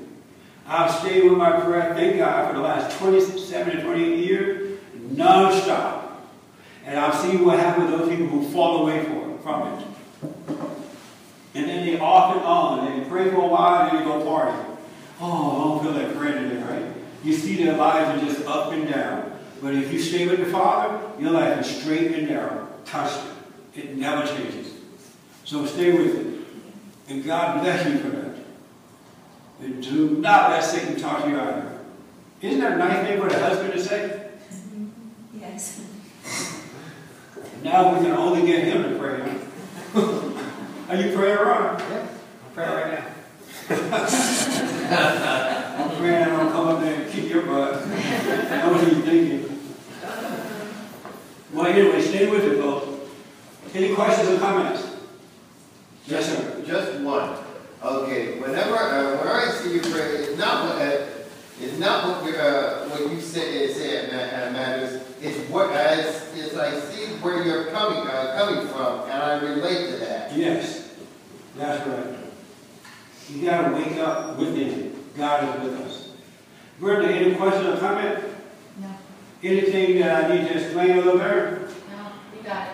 [0.68, 4.78] I've stayed with my prayer, thank God, for the last 27 to 28 years,
[5.10, 6.28] non-stop.
[6.84, 9.86] And I've seen what happened to those people who fall away from it.
[11.54, 13.00] And then they off and on.
[13.00, 14.56] They pray for a while, then they go party.
[15.20, 16.94] Oh, I don't feel like praying today, right?
[17.24, 19.38] You see their lives are just up and down.
[19.60, 23.34] But if you stay with the Father, your life is straight and narrow, constant.
[23.74, 24.72] It never changes.
[25.44, 27.12] So stay with it.
[27.12, 28.27] And God bless you for that.
[29.60, 31.72] And do not let Satan talk to you out of it.
[32.42, 34.22] Isn't that a nice thing for the husband to say?
[35.40, 35.80] Yes.
[37.62, 39.20] Now we can only get him to pray.
[40.88, 41.80] Are you praying, Ron?
[41.80, 42.08] I'm
[42.54, 43.06] praying right now.
[45.78, 47.82] I'm praying I don't come up there and kick your butt.
[47.84, 49.60] I was even thinking.
[51.52, 52.86] Well, anyway, stay with it, folks.
[53.74, 54.96] Any questions or comments?
[56.06, 56.62] Yes, sir.
[56.66, 57.36] Just one.
[57.82, 61.06] Okay, whenever, uh, whenever I see you pray, it's not what, uh,
[61.60, 65.02] it's not what you, uh, what you say, uh, say it ma- uh, matters.
[65.20, 69.38] It's what, uh, it's, it's I see where you're coming, uh, coming from, and I
[69.40, 70.36] relate to that.
[70.36, 70.90] Yes,
[71.56, 72.16] that's right.
[73.30, 74.94] You gotta wake up within.
[75.16, 76.08] God is with us.
[76.80, 78.24] Brenda, any question or comment?
[78.80, 78.88] No,
[79.42, 81.68] Anything that I need to explain a little better?
[81.90, 82.68] no, you got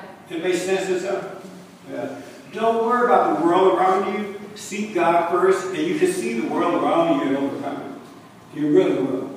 [0.89, 0.93] it.
[0.93, 1.47] It makes sense and stuff?
[1.91, 2.22] Yeah.
[2.53, 4.41] Don't worry about the world around you.
[4.55, 8.59] Seek God first, and you can see the world around you and overcome it.
[8.59, 9.37] You really will.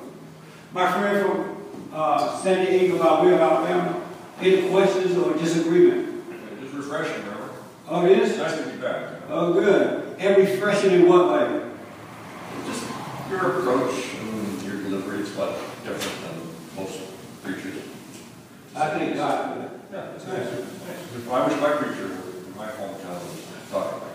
[0.72, 1.56] My friend from
[1.92, 4.04] uh, San Diego, Alabama, Alabama,
[4.40, 6.24] any questions or disagreement?
[6.62, 7.50] It's refreshing, remember?
[7.88, 9.14] Oh, it It's nice to be back.
[9.28, 10.16] Oh, good.
[10.18, 11.70] And refreshing in what way?
[12.66, 12.86] Just
[13.28, 17.00] your approach and your delivery is quite different than most
[17.42, 17.82] preachers.
[18.76, 19.77] I thank God.
[19.90, 20.50] Yeah, it's nice.
[20.50, 21.28] Nice.
[21.30, 24.12] I wish my preacher in my hometown was talking like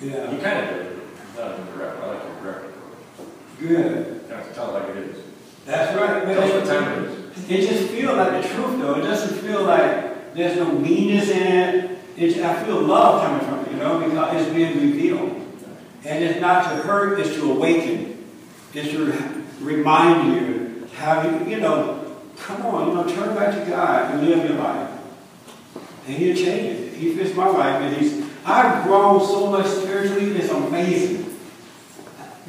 [0.00, 0.10] you.
[0.10, 0.30] Yeah.
[0.30, 1.00] He kind of did,
[1.36, 3.28] not direct, I like your direct approach.
[3.60, 4.28] Good.
[4.28, 5.24] Kind of tell it like it is.
[5.64, 6.24] That's right.
[6.24, 7.50] Tell us what time it is.
[7.50, 8.94] It just feels like the truth, though.
[8.96, 11.98] It doesn't feel like there's no meanness in it.
[12.16, 15.40] it I feel love coming from it, you know, because it's being revealed.
[16.04, 18.24] And it's not to hurt, it's to awaken.
[18.74, 22.03] It's to remind you how you, you know,
[22.38, 24.90] come on, you know, turn back to God and live your life.
[26.06, 26.92] And He'll change it.
[26.94, 31.36] He fits my life, and He's, I've grown so much spiritually, it's amazing.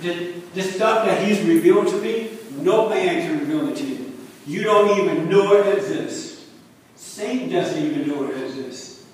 [0.02, 4.14] The, the stuff that He's revealed to me, no man can reveal it to you.
[4.46, 6.46] You don't even know it exists.
[6.96, 9.06] Satan doesn't even know it exists.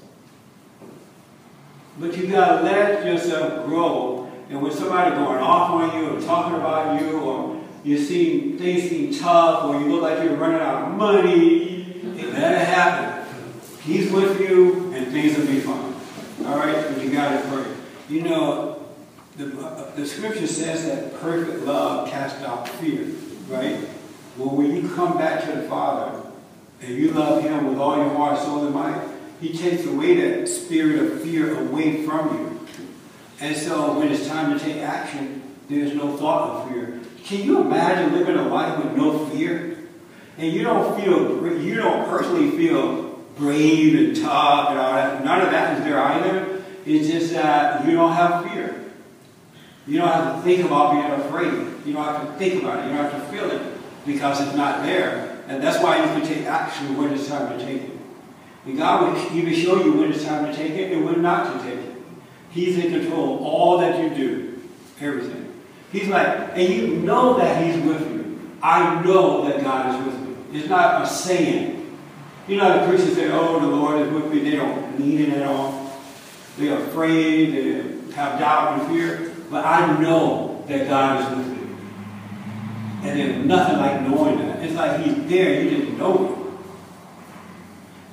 [1.98, 4.32] But you gotta let yourself grow.
[4.50, 8.90] And when somebody going off on you or talking about you or you see things
[8.90, 13.26] seem tough or you look like you're running out of money, it happen.
[13.84, 15.96] He's with you and things will be fine.
[16.46, 16.76] All right?
[16.88, 17.66] But you gotta pray.
[18.10, 18.86] You know,
[19.38, 23.08] the, the scripture says that perfect love casts out fear,
[23.48, 23.80] right?
[24.38, 26.22] Well, when you come back to the Father
[26.82, 29.02] and you love Him with all your heart, soul, and might,
[29.40, 32.68] He takes away that spirit of fear away from you.
[33.40, 36.91] And so when it's time to take action, there's no thought of fear.
[37.24, 39.78] Can you imagine living a life with no fear?
[40.38, 45.24] And you don't feel, you don't personally feel brave and tough and all that.
[45.24, 46.64] None of that is there either.
[46.86, 48.92] It's just that you don't have fear.
[49.88, 51.86] You don't have to think about being afraid.
[51.86, 52.90] You don't have to think about it.
[52.90, 53.62] You don't have to feel it
[54.06, 55.44] because it's not there.
[55.48, 57.92] And that's why you can take action when it's time to take it.
[58.66, 61.54] And God will even show you when it's time to take it and when not
[61.54, 61.96] to take it.
[62.52, 64.62] He's in control of all that you do,
[65.00, 65.41] everything.
[65.92, 68.40] He's like, and you know that He's with you.
[68.64, 70.60] I know that God is with me.
[70.60, 71.98] It's not a saying.
[72.48, 74.40] You know, the preachers say, oh, the Lord is with me.
[74.50, 75.92] They don't mean it at all.
[76.58, 79.34] They're afraid, they have doubt and fear.
[79.50, 81.76] But I know that God is with me.
[83.04, 84.64] And there's nothing like knowing that.
[84.64, 86.38] It's like He's there, you just know.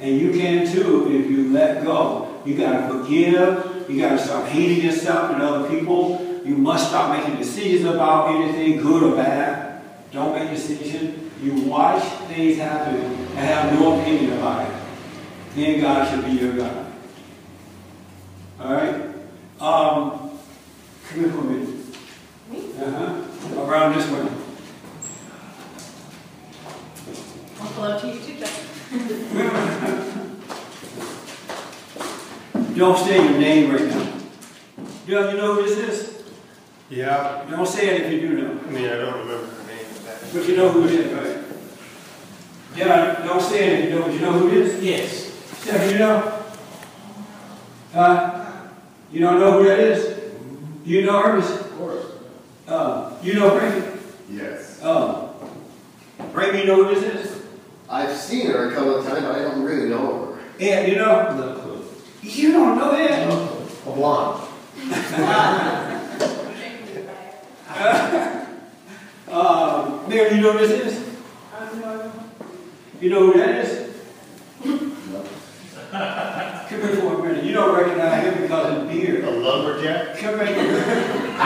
[0.00, 2.40] And you can too if you let go.
[2.44, 3.90] You got to forgive.
[3.90, 6.27] You got to stop hating yourself and other people.
[6.44, 9.82] You must stop making decisions about anything, good or bad.
[10.12, 11.32] Don't make decisions.
[11.42, 14.74] You watch things happen and have no opinion about it.
[15.54, 16.86] Then God should be your God.
[18.60, 18.94] All right?
[19.60, 20.30] Um,
[21.08, 21.74] come here for a minute.
[22.80, 23.60] Uh-huh.
[23.62, 24.28] Around this way.
[27.58, 28.34] Well, hello to you too.
[32.78, 34.12] Don't say your name right now.
[35.06, 36.17] Do you know who this is?
[36.90, 38.60] Yeah, Don't say it if you do know.
[38.66, 40.32] I mean, I don't remember her name, but that.
[40.32, 41.44] But you know who it is, right?
[42.74, 44.08] Yeah, don't say it if you know.
[44.08, 44.82] You know who it is?
[44.82, 45.32] Yes.
[45.58, 46.42] Steph, you know?
[47.92, 48.52] Huh?
[49.12, 50.16] You don't know who that is?
[50.84, 51.36] Do You know her?
[51.36, 52.06] Of course.
[52.66, 54.00] Uh, you know Frankie?
[54.30, 54.82] Yes.
[54.82, 55.28] Uh,
[56.32, 57.42] Frankie, you know who this is?
[57.90, 60.38] I've seen her a couple of times, but I don't really know her.
[60.58, 61.36] Yeah, you know?
[61.36, 61.84] No clue.
[62.22, 63.28] You don't know that?
[63.86, 64.48] A blonde.
[69.30, 71.08] Uh, Mayor, you know who this is?
[73.00, 73.94] You know who that is?
[74.60, 74.96] Come
[76.80, 77.44] here for a minute.
[77.44, 79.24] You don't recognize him because of his beard.
[79.24, 80.18] A lumberjack?
[80.18, 81.34] Come here.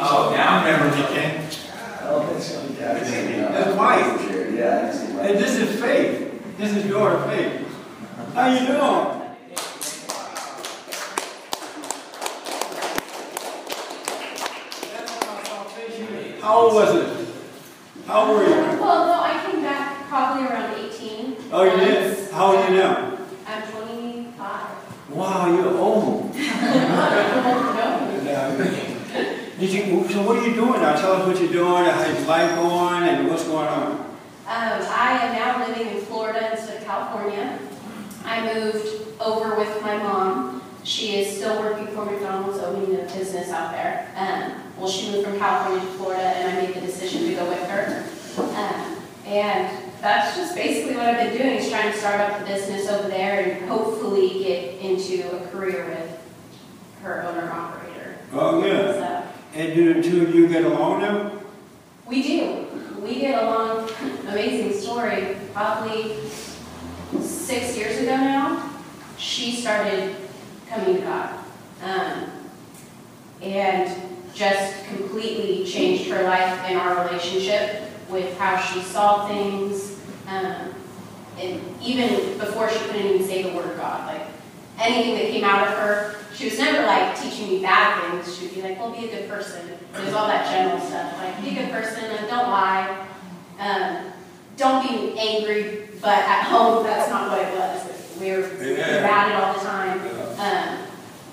[0.00, 0.96] Oh, now I remember.
[2.04, 2.92] Oh, that's, yeah.
[2.92, 3.52] I've seen it.
[3.52, 4.54] That's white.
[4.54, 5.30] Yeah, I've seen it.
[5.30, 6.56] And this is Faith.
[6.56, 7.66] This is your Faith.
[8.32, 9.17] How you doing?
[16.48, 17.28] How old was it?
[18.06, 18.50] How old were you?
[18.80, 21.36] Well, no, I came back probably around 18.
[21.52, 22.30] Oh, you did?
[22.30, 23.18] How old are you now?
[23.46, 25.10] I'm 25.
[25.10, 26.32] Wow, you're old.
[29.60, 30.96] Did you, so what are you doing now?
[30.96, 33.92] Tell us what you're doing, how's life going, and what's going on?
[33.92, 34.06] Um,
[34.46, 37.58] I am now living in Florida instead of California.
[38.24, 38.88] I moved
[39.20, 40.62] over with my mom.
[40.82, 44.10] She is still working for McDonald's, owning a business out there.
[44.16, 47.48] Um, well, she moved from California to Florida, and I made the decision to go
[47.48, 48.04] with her.
[48.38, 52.44] Um, and that's just basically what I've been doing, is trying to start up the
[52.46, 58.18] business over there and hopefully get into a career with her owner-operator.
[58.32, 58.92] Oh, yeah.
[58.92, 61.32] So, And do the two of you get along now?
[62.06, 62.66] We do.
[63.02, 63.90] We get along,
[64.28, 66.16] amazing story, probably
[67.20, 68.70] six years ago now,
[69.16, 70.14] she started
[70.68, 71.38] coming to God.
[71.82, 72.30] Um,
[73.40, 74.07] and
[74.38, 79.98] just completely changed her life and our relationship with how she saw things.
[80.28, 80.74] Um,
[81.38, 84.26] and even before she couldn't even say the word God, like
[84.78, 88.38] anything that came out of her, she was never like teaching me bad things.
[88.38, 89.68] She'd be like, well, be a good person.
[89.68, 93.06] It was all that general stuff, like be a good person and don't lie.
[93.58, 94.12] Um,
[94.56, 98.20] don't be angry, but at home, that's not what it was.
[98.20, 99.08] We were, we were Yeah.
[99.08, 100.00] at it all the time.
[100.38, 100.87] Um,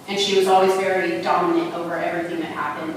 [0.07, 2.95] and she was always very dominant over everything that happened.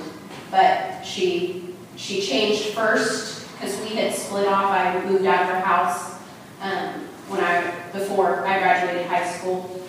[0.50, 4.70] But she, she changed first, because we had split off.
[4.70, 6.14] I moved out of her house
[6.60, 9.82] um, when I, before I graduated high school.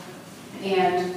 [0.63, 1.15] And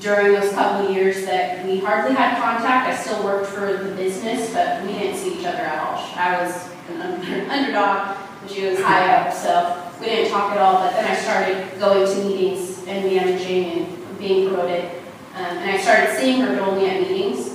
[0.00, 4.52] during those couple years that we hardly had contact, I still worked for the business,
[4.52, 5.96] but we didn't see each other at all.
[6.16, 10.58] I was an under- underdog, and she was high up, so we didn't talk at
[10.58, 10.74] all.
[10.74, 13.95] But then I started going to meetings and managing and
[14.26, 14.84] being promoted.
[15.34, 17.54] Um, and I started seeing her only at meetings.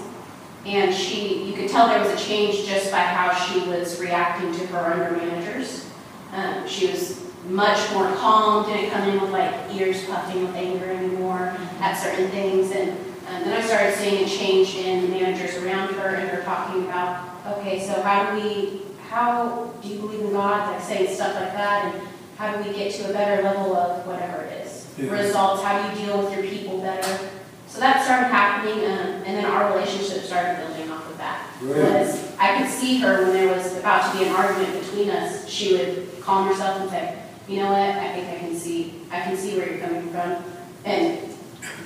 [0.65, 4.53] And she, you could tell there was a change just by how she was reacting
[4.53, 5.89] to her under managers.
[6.31, 10.85] Um, she was much more calm, didn't come in with like ears puffing with anger
[10.85, 12.71] anymore at certain things.
[12.71, 16.43] And um, then I started seeing a change in the managers around her and her
[16.43, 20.71] talking about, okay, so how do we, how do you believe in God?
[20.71, 21.95] Like saying stuff like that.
[21.95, 22.07] And
[22.37, 24.60] how do we get to a better level of whatever it is?
[24.97, 25.11] Yeah.
[25.11, 27.29] Results, how do you deal with your people better?
[27.67, 31.47] So that started happening, um, and then our relationship started building off of that.
[31.63, 35.47] Was I could see her when there was about to be an argument between us,
[35.47, 37.17] she would calm herself and say,
[37.47, 40.43] you know what, I think I can see, I can see where you're coming from.
[40.83, 41.19] And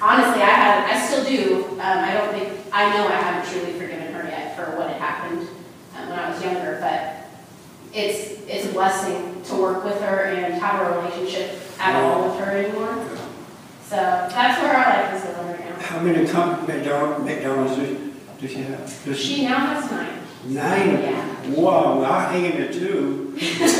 [0.01, 3.73] honestly, I have, I still do, um, I don't think, I know I haven't truly
[3.73, 5.47] forgiven her yet for what had happened
[5.97, 7.14] um, when I was younger, but
[7.95, 12.39] it's, it's a blessing to work with her and have a relationship at all with
[12.45, 12.95] her anymore.
[13.87, 15.75] So that's where our life is going right now.
[15.79, 16.67] How many McDonald's,
[17.25, 17.97] McDonald's does
[18.41, 19.03] does she have?
[19.05, 20.19] Does She now has nine.
[20.47, 20.89] Nine?
[21.01, 21.49] Yeah.
[21.51, 23.33] Wow, I'll hang in there too.
[23.37, 23.79] Just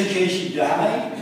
[0.00, 1.12] in case she died,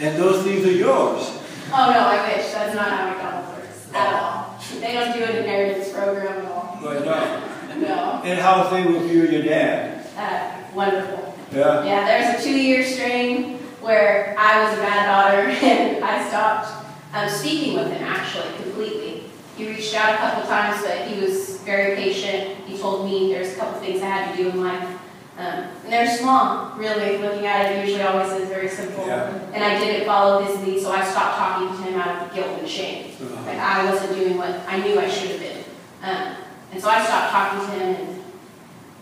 [0.00, 1.30] and those things are yours.
[1.72, 2.52] Oh, no, I wish.
[2.52, 4.58] That's not how McDonald's works at all.
[4.80, 6.78] They don't do an inheritance program at all.
[6.82, 7.40] But, uh,
[7.78, 8.20] No.
[8.24, 10.06] and how's things with you and your dad?
[10.16, 11.34] Uh, wonderful.
[11.52, 11.84] Yeah?
[11.84, 17.28] Yeah, there's a two-year strain where I was a bad daughter and I stopped um,
[17.28, 19.24] speaking with him actually completely.
[19.56, 22.58] He reached out a couple times, but he was very patient.
[22.66, 24.86] He told me there's a couple things I had to do in life.
[25.38, 27.18] Um, and they're small, really.
[27.18, 29.06] Looking at it, usually always is very simple.
[29.06, 29.28] Yeah.
[29.52, 32.58] And I didn't follow his lead, so I stopped talking to him out of guilt
[32.58, 33.12] and shame.
[33.12, 33.46] Uh-huh.
[33.46, 35.64] Like I wasn't doing what I knew I should have been.
[36.02, 36.36] Um,
[36.72, 38.15] and so I stopped talking to him.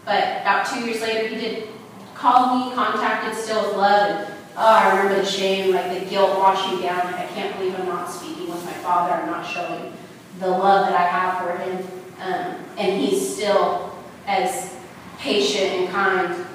[0.04, 1.68] But about two years later, he did
[2.14, 6.38] call me, contacted still with love, and oh, I remember the shame, like the guilt
[6.38, 7.04] washing down.
[7.04, 9.14] Like I can't believe I'm not speaking with my father.
[9.14, 9.92] I'm not showing
[10.38, 11.86] the love that I have for him.
[12.20, 14.76] Um, and he's still as
[15.18, 16.46] patient and kind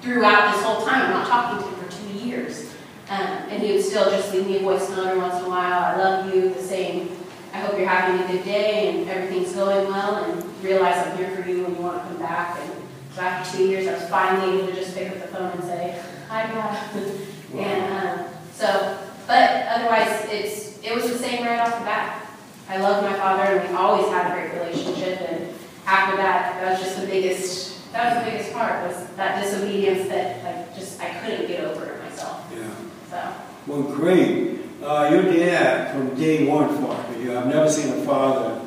[0.00, 1.06] throughout this whole time.
[1.06, 2.72] I'm not talking to him for two years.
[3.08, 5.48] Um, and he would still just leave me a voice note every once in a
[5.48, 5.82] while.
[5.82, 7.16] I love you, the same.
[7.52, 11.30] I hope you're having a good day and everything's going well and realize I'm here
[11.30, 12.56] for you when you want to come back.
[12.60, 12.79] And
[13.20, 16.02] after two years, I was finally able to just pick up the phone and say,
[16.28, 16.94] hi, Dad.
[17.54, 22.26] and um, so, but otherwise, it's, it was the same right off the bat.
[22.68, 25.52] I loved my father and we always had a great relationship and
[25.86, 30.08] after that, that was just the biggest, that was the biggest part, was that disobedience
[30.08, 32.70] that like just, I couldn't get over it myself, Yeah.
[33.10, 33.34] so.
[33.66, 34.60] Well, great.
[34.82, 37.36] Uh, your dad, from day one, fought for you.
[37.36, 38.60] I've never seen a father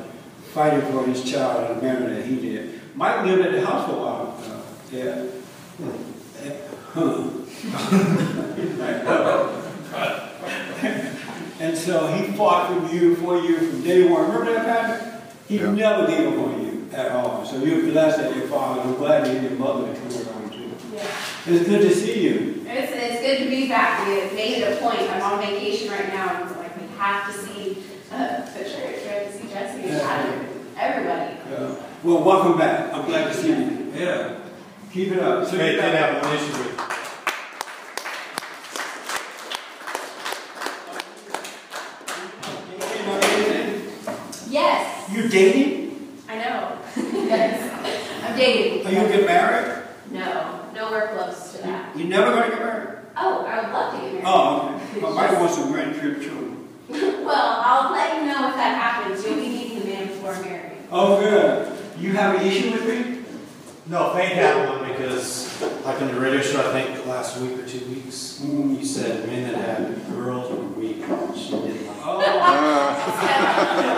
[0.52, 2.80] fighting for his child in the manner that he did.
[2.94, 4.33] Mike lived at the house for a while.
[4.94, 5.24] Yeah.
[6.92, 7.24] Huh.
[11.58, 14.30] and so he fought for you, for you from day one.
[14.30, 15.12] Remember that, Patrick?
[15.48, 15.72] He Yeah.
[15.72, 17.44] never gave up on you at all.
[17.44, 18.82] So you're blessed that your father.
[18.82, 20.70] I'm glad that your mother that come around too.
[20.94, 21.02] Yeah.
[21.46, 22.64] It's good to see you.
[22.68, 24.06] It's, it's good to be back.
[24.06, 25.00] We have made it a point.
[25.10, 27.82] I'm on vacation right now, and it's like we have to see
[28.12, 30.46] uh, the church, we have to see Jesse, and Adam,
[30.78, 31.34] everybody.
[31.50, 31.74] Yeah.
[32.04, 32.94] Well, welcome back.
[32.94, 33.92] I'm glad to see you.
[33.96, 34.38] Yeah.
[34.94, 35.44] Keep it up.
[35.44, 36.80] So Faith you did got- have one issue with
[44.48, 46.18] Yes, You're dating?
[46.28, 46.78] I know.
[46.96, 48.86] yes, I'm dating.
[48.86, 49.82] Are you gonna get married?
[50.10, 51.96] No, nowhere close to that.
[51.96, 52.88] You're never gonna get married?
[53.16, 54.24] Oh, I would love to get married.
[54.26, 55.00] Oh, okay.
[55.00, 56.50] Well, Mike wants some grandchildren.
[57.24, 59.24] Well, I'll let you know if that happens.
[59.24, 60.72] You'll be meeting the man before married.
[60.92, 61.72] Oh, good.
[61.98, 63.24] You have an issue with me?
[63.86, 67.58] No, Faith had one because, like on the radio show, I think the last week
[67.58, 69.78] or two weeks, you said men that had
[70.10, 70.96] girls were weak.
[71.36, 72.18] She didn't like Oh.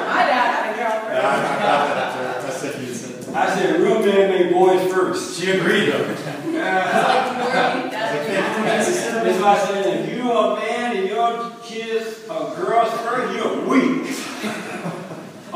[0.09, 1.18] My dad had a Yeah, I girlfriend.
[1.18, 1.20] I
[1.59, 3.34] got that after, I said you said.
[3.34, 5.22] I said, real men make boys first.
[5.40, 6.07] She agreed though.
[6.53, 7.32] Yeah.
[7.47, 7.55] Like,
[7.92, 11.28] that's- That's why I said, if you're a man and your
[11.62, 14.07] kids are girls first, you're weak.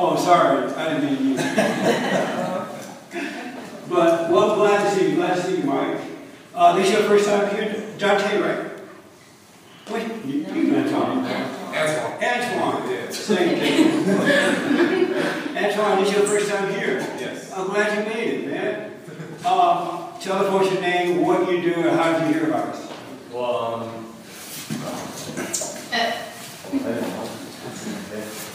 [0.02, 1.36] Oh, sorry, I didn't mean you.
[3.90, 5.98] But, well, glad to see you, glad to see you, Mike.
[6.54, 8.70] Uh, this your first time here, John Tay, right?
[9.90, 11.24] Wait, you, you know Tom.
[11.24, 12.22] Antoine.
[12.22, 14.06] Antoine, yeah, same thing.
[15.56, 17.00] Antoine, this is your first time here?
[17.18, 17.52] Yes.
[17.52, 18.92] I'm glad you made it, man.
[19.44, 22.68] Uh, tell us what's your name, what you do, and how did you hear about
[22.68, 22.92] us?
[23.32, 24.06] Well, um,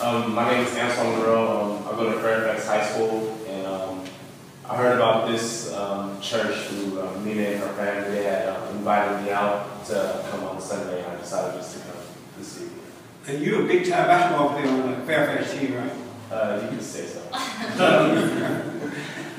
[0.02, 1.76] um, my name is Antoine Monroe.
[1.76, 4.05] Um, I go to Fairfax High School, and um,
[4.68, 8.18] I heard about this um, church through um, Nina and her family.
[8.18, 11.84] They had uh, invited me out to come on Sunday, and I decided just to
[11.84, 12.01] come
[12.36, 12.80] this evening.
[13.28, 15.91] And you're a big time basketball player on the Fairfax team, right?
[16.32, 17.22] Uh, you can say so.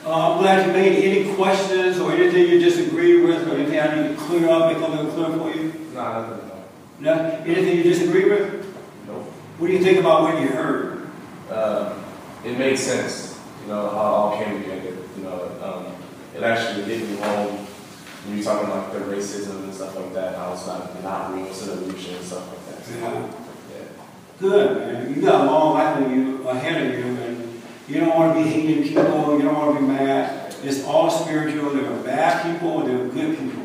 [0.07, 1.03] Uh, I'm glad you made.
[1.03, 4.81] Any questions or anything you disagree with or anything I need to clear up, make
[4.81, 5.73] a little clear for you?
[5.95, 6.49] Nah, nothing.
[7.01, 7.13] No?
[7.13, 7.31] No.
[7.45, 8.73] Anything you disagree with?
[9.09, 9.25] Nope.
[9.59, 11.09] What do you think about what you heard?
[11.51, 12.05] Um,
[12.45, 13.37] it made sense.
[13.63, 14.97] You know, how it all came together.
[15.17, 15.87] You know, um,
[16.37, 17.57] it actually hit me home
[18.27, 20.35] when you're talking like the racism and stuff like that.
[20.35, 22.85] I was like, not real, it's an illusion and stuff like that.
[22.85, 23.29] So, Yeah.
[23.73, 23.85] yeah.
[24.39, 25.15] Good, man.
[25.15, 28.45] You got a long life of you, ahead of you, and you don't want to
[28.45, 30.55] be hating people, you don't want to be mad.
[30.63, 31.71] It's all spiritual.
[31.71, 33.63] There are bad people, there are good people.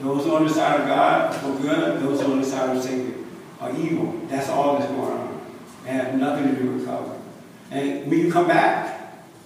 [0.00, 3.26] Those on the side of God are good, those on the side of Satan
[3.60, 4.20] are evil.
[4.28, 5.40] That's all that's going on.
[5.84, 7.16] It has nothing to do with color.
[7.70, 8.88] And when you come back,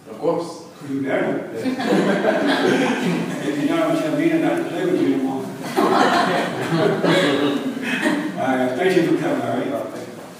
[0.08, 0.65] Of course.
[0.84, 1.50] You better.
[3.46, 5.44] If you don't, tell me not to play with you anymore.
[8.76, 9.70] Thank you for coming, all right?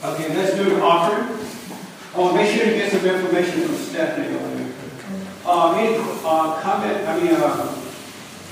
[0.05, 1.27] Okay, let's do offering.
[2.15, 4.73] Oh, make sure to get some information from Stephanie over there.
[5.45, 7.75] Uh, any, uh, comment, I mean, uh,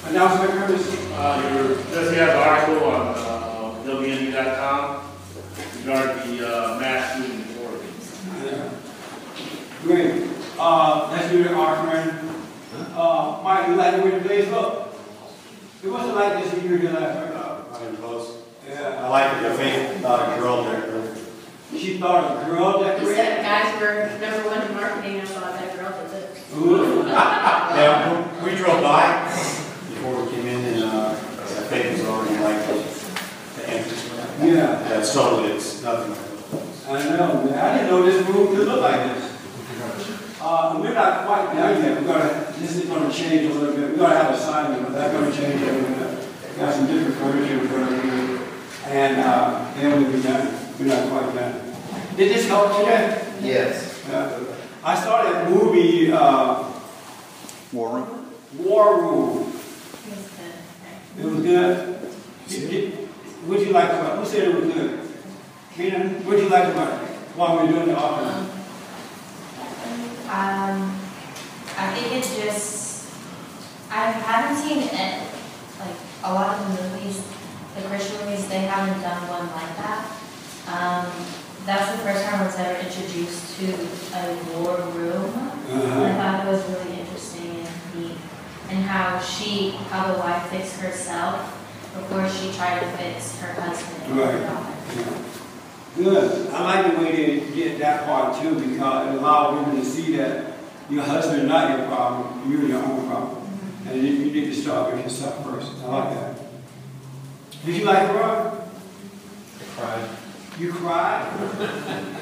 [0.06, 0.86] announcement, Curtis?
[1.12, 5.00] Uh, your, just have an article on, uh, WND.com
[5.80, 7.92] regarding the, uh, mass shooting in Oregon.
[8.44, 8.70] Yeah.
[9.82, 10.33] Great.
[10.58, 12.30] Uh, let's do the offering.
[12.94, 14.94] Uh, Mike, you like the way the place look?
[15.82, 17.34] It wasn't like this when you were here last night.
[17.34, 18.42] Not even close.
[18.68, 19.04] Yeah.
[19.04, 21.14] I like the faith, not a girl there.
[21.76, 23.14] She thought a girl He decorated.
[23.16, 26.38] said guys were number one in marketing, I thought that girl was it.
[26.56, 27.04] Ooh.
[27.74, 29.24] Yeah, we we drove by
[29.88, 32.66] before we came in and, uh, the faith was already like
[33.56, 34.10] the entrance.
[34.40, 34.76] Yeah.
[34.88, 36.20] That's totally, it's nothing like
[36.86, 36.88] that.
[36.88, 37.58] I know, man.
[37.58, 39.33] I didn't know this room could look like this.
[40.46, 42.02] Uh, we're not quite done yet.
[42.02, 43.92] We're gonna, this is gonna change a little bit.
[43.92, 46.28] We're gonna have a sign, but that's gonna change a little bit.
[46.58, 48.40] Got some different furniture we're gonna do.
[48.84, 50.54] And, uh, then we'll be done.
[50.78, 51.74] We're not quite done.
[52.16, 53.26] Did this help today?
[53.40, 54.04] Yes.
[54.10, 54.38] Yeah.
[54.84, 56.64] I saw that movie, uh,
[57.72, 58.26] War room?
[58.58, 59.52] War Room.
[61.18, 61.98] It was good?
[62.48, 62.98] Did- did-
[63.46, 64.18] What'd you like about it?
[64.20, 65.00] Who said it was good?
[65.76, 68.53] Mina, what'd you like about it while we we're doing the offering?
[70.34, 70.90] Um,
[71.78, 73.06] I think it's just,
[73.88, 75.22] I haven't seen it,
[75.78, 77.22] like, a lot of the movies,
[77.76, 80.10] the Christian movies, they haven't done one like that.
[80.66, 81.06] Um,
[81.64, 83.66] that's the first time I was ever introduced to
[84.18, 85.30] a war room.
[85.70, 86.02] Uh-huh.
[86.02, 88.18] I thought it was really interesting and neat.
[88.70, 91.46] And how she, how the wife fixed herself
[91.94, 94.46] before she tried to fix her husband and her Right.
[94.50, 95.14] daughter.
[95.96, 96.50] Good.
[96.50, 100.16] I like the way they get that part too, because it allows women to see
[100.16, 100.54] that
[100.90, 103.48] your husband is not your problem, you're your own problem.
[103.86, 105.72] And you, you need to start with yourself first.
[105.84, 106.38] I like that.
[107.64, 108.68] Did you like it, Rob?
[109.60, 110.08] I cried.
[110.58, 111.26] You cried?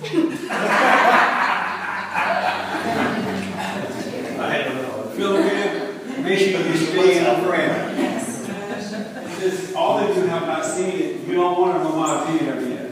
[4.40, 5.12] I had to know.
[5.14, 8.09] Philomena, make sure you stay in a prayer.
[9.80, 12.62] All of you have not seen it, you don't want to know my opinion of
[12.62, 12.90] it yet.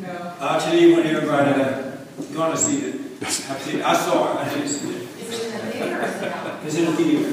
[0.00, 0.34] No.
[0.38, 2.94] I'll tell you when everybody that's gonna see it.
[3.20, 5.02] I've seen, I saw it, I didn't see it.
[5.18, 6.66] Is it in the theater is?
[6.66, 7.32] It's in the theater.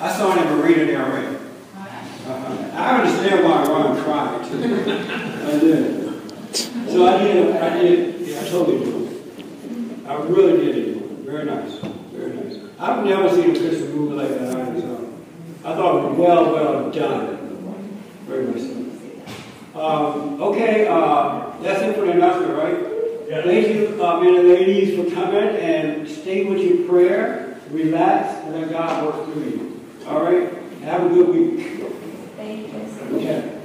[0.00, 1.26] I saw it in Marina Del Rey.
[1.74, 2.70] Uh-huh.
[2.72, 4.58] I understand why Ron cried too.
[4.62, 6.88] I did.
[6.88, 10.04] So I did, I did, yeah, I totally do.
[10.06, 11.02] I really did it.
[11.26, 11.78] Very nice,
[12.12, 12.58] very nice.
[12.78, 14.56] I've never seen a Christmas movie like that
[15.64, 17.39] I thought it was well, well done.
[18.30, 18.70] Very nice.
[19.74, 22.76] Um, okay, uh, that's it for the announcement, right?
[23.42, 28.54] Thank you, uh, men and ladies, for coming and stay with your prayer, relax, and
[28.54, 29.84] let God work through you.
[30.06, 30.48] All right?
[30.82, 31.82] Have a good week.
[32.36, 33.16] Thank you.
[33.16, 33.59] Okay?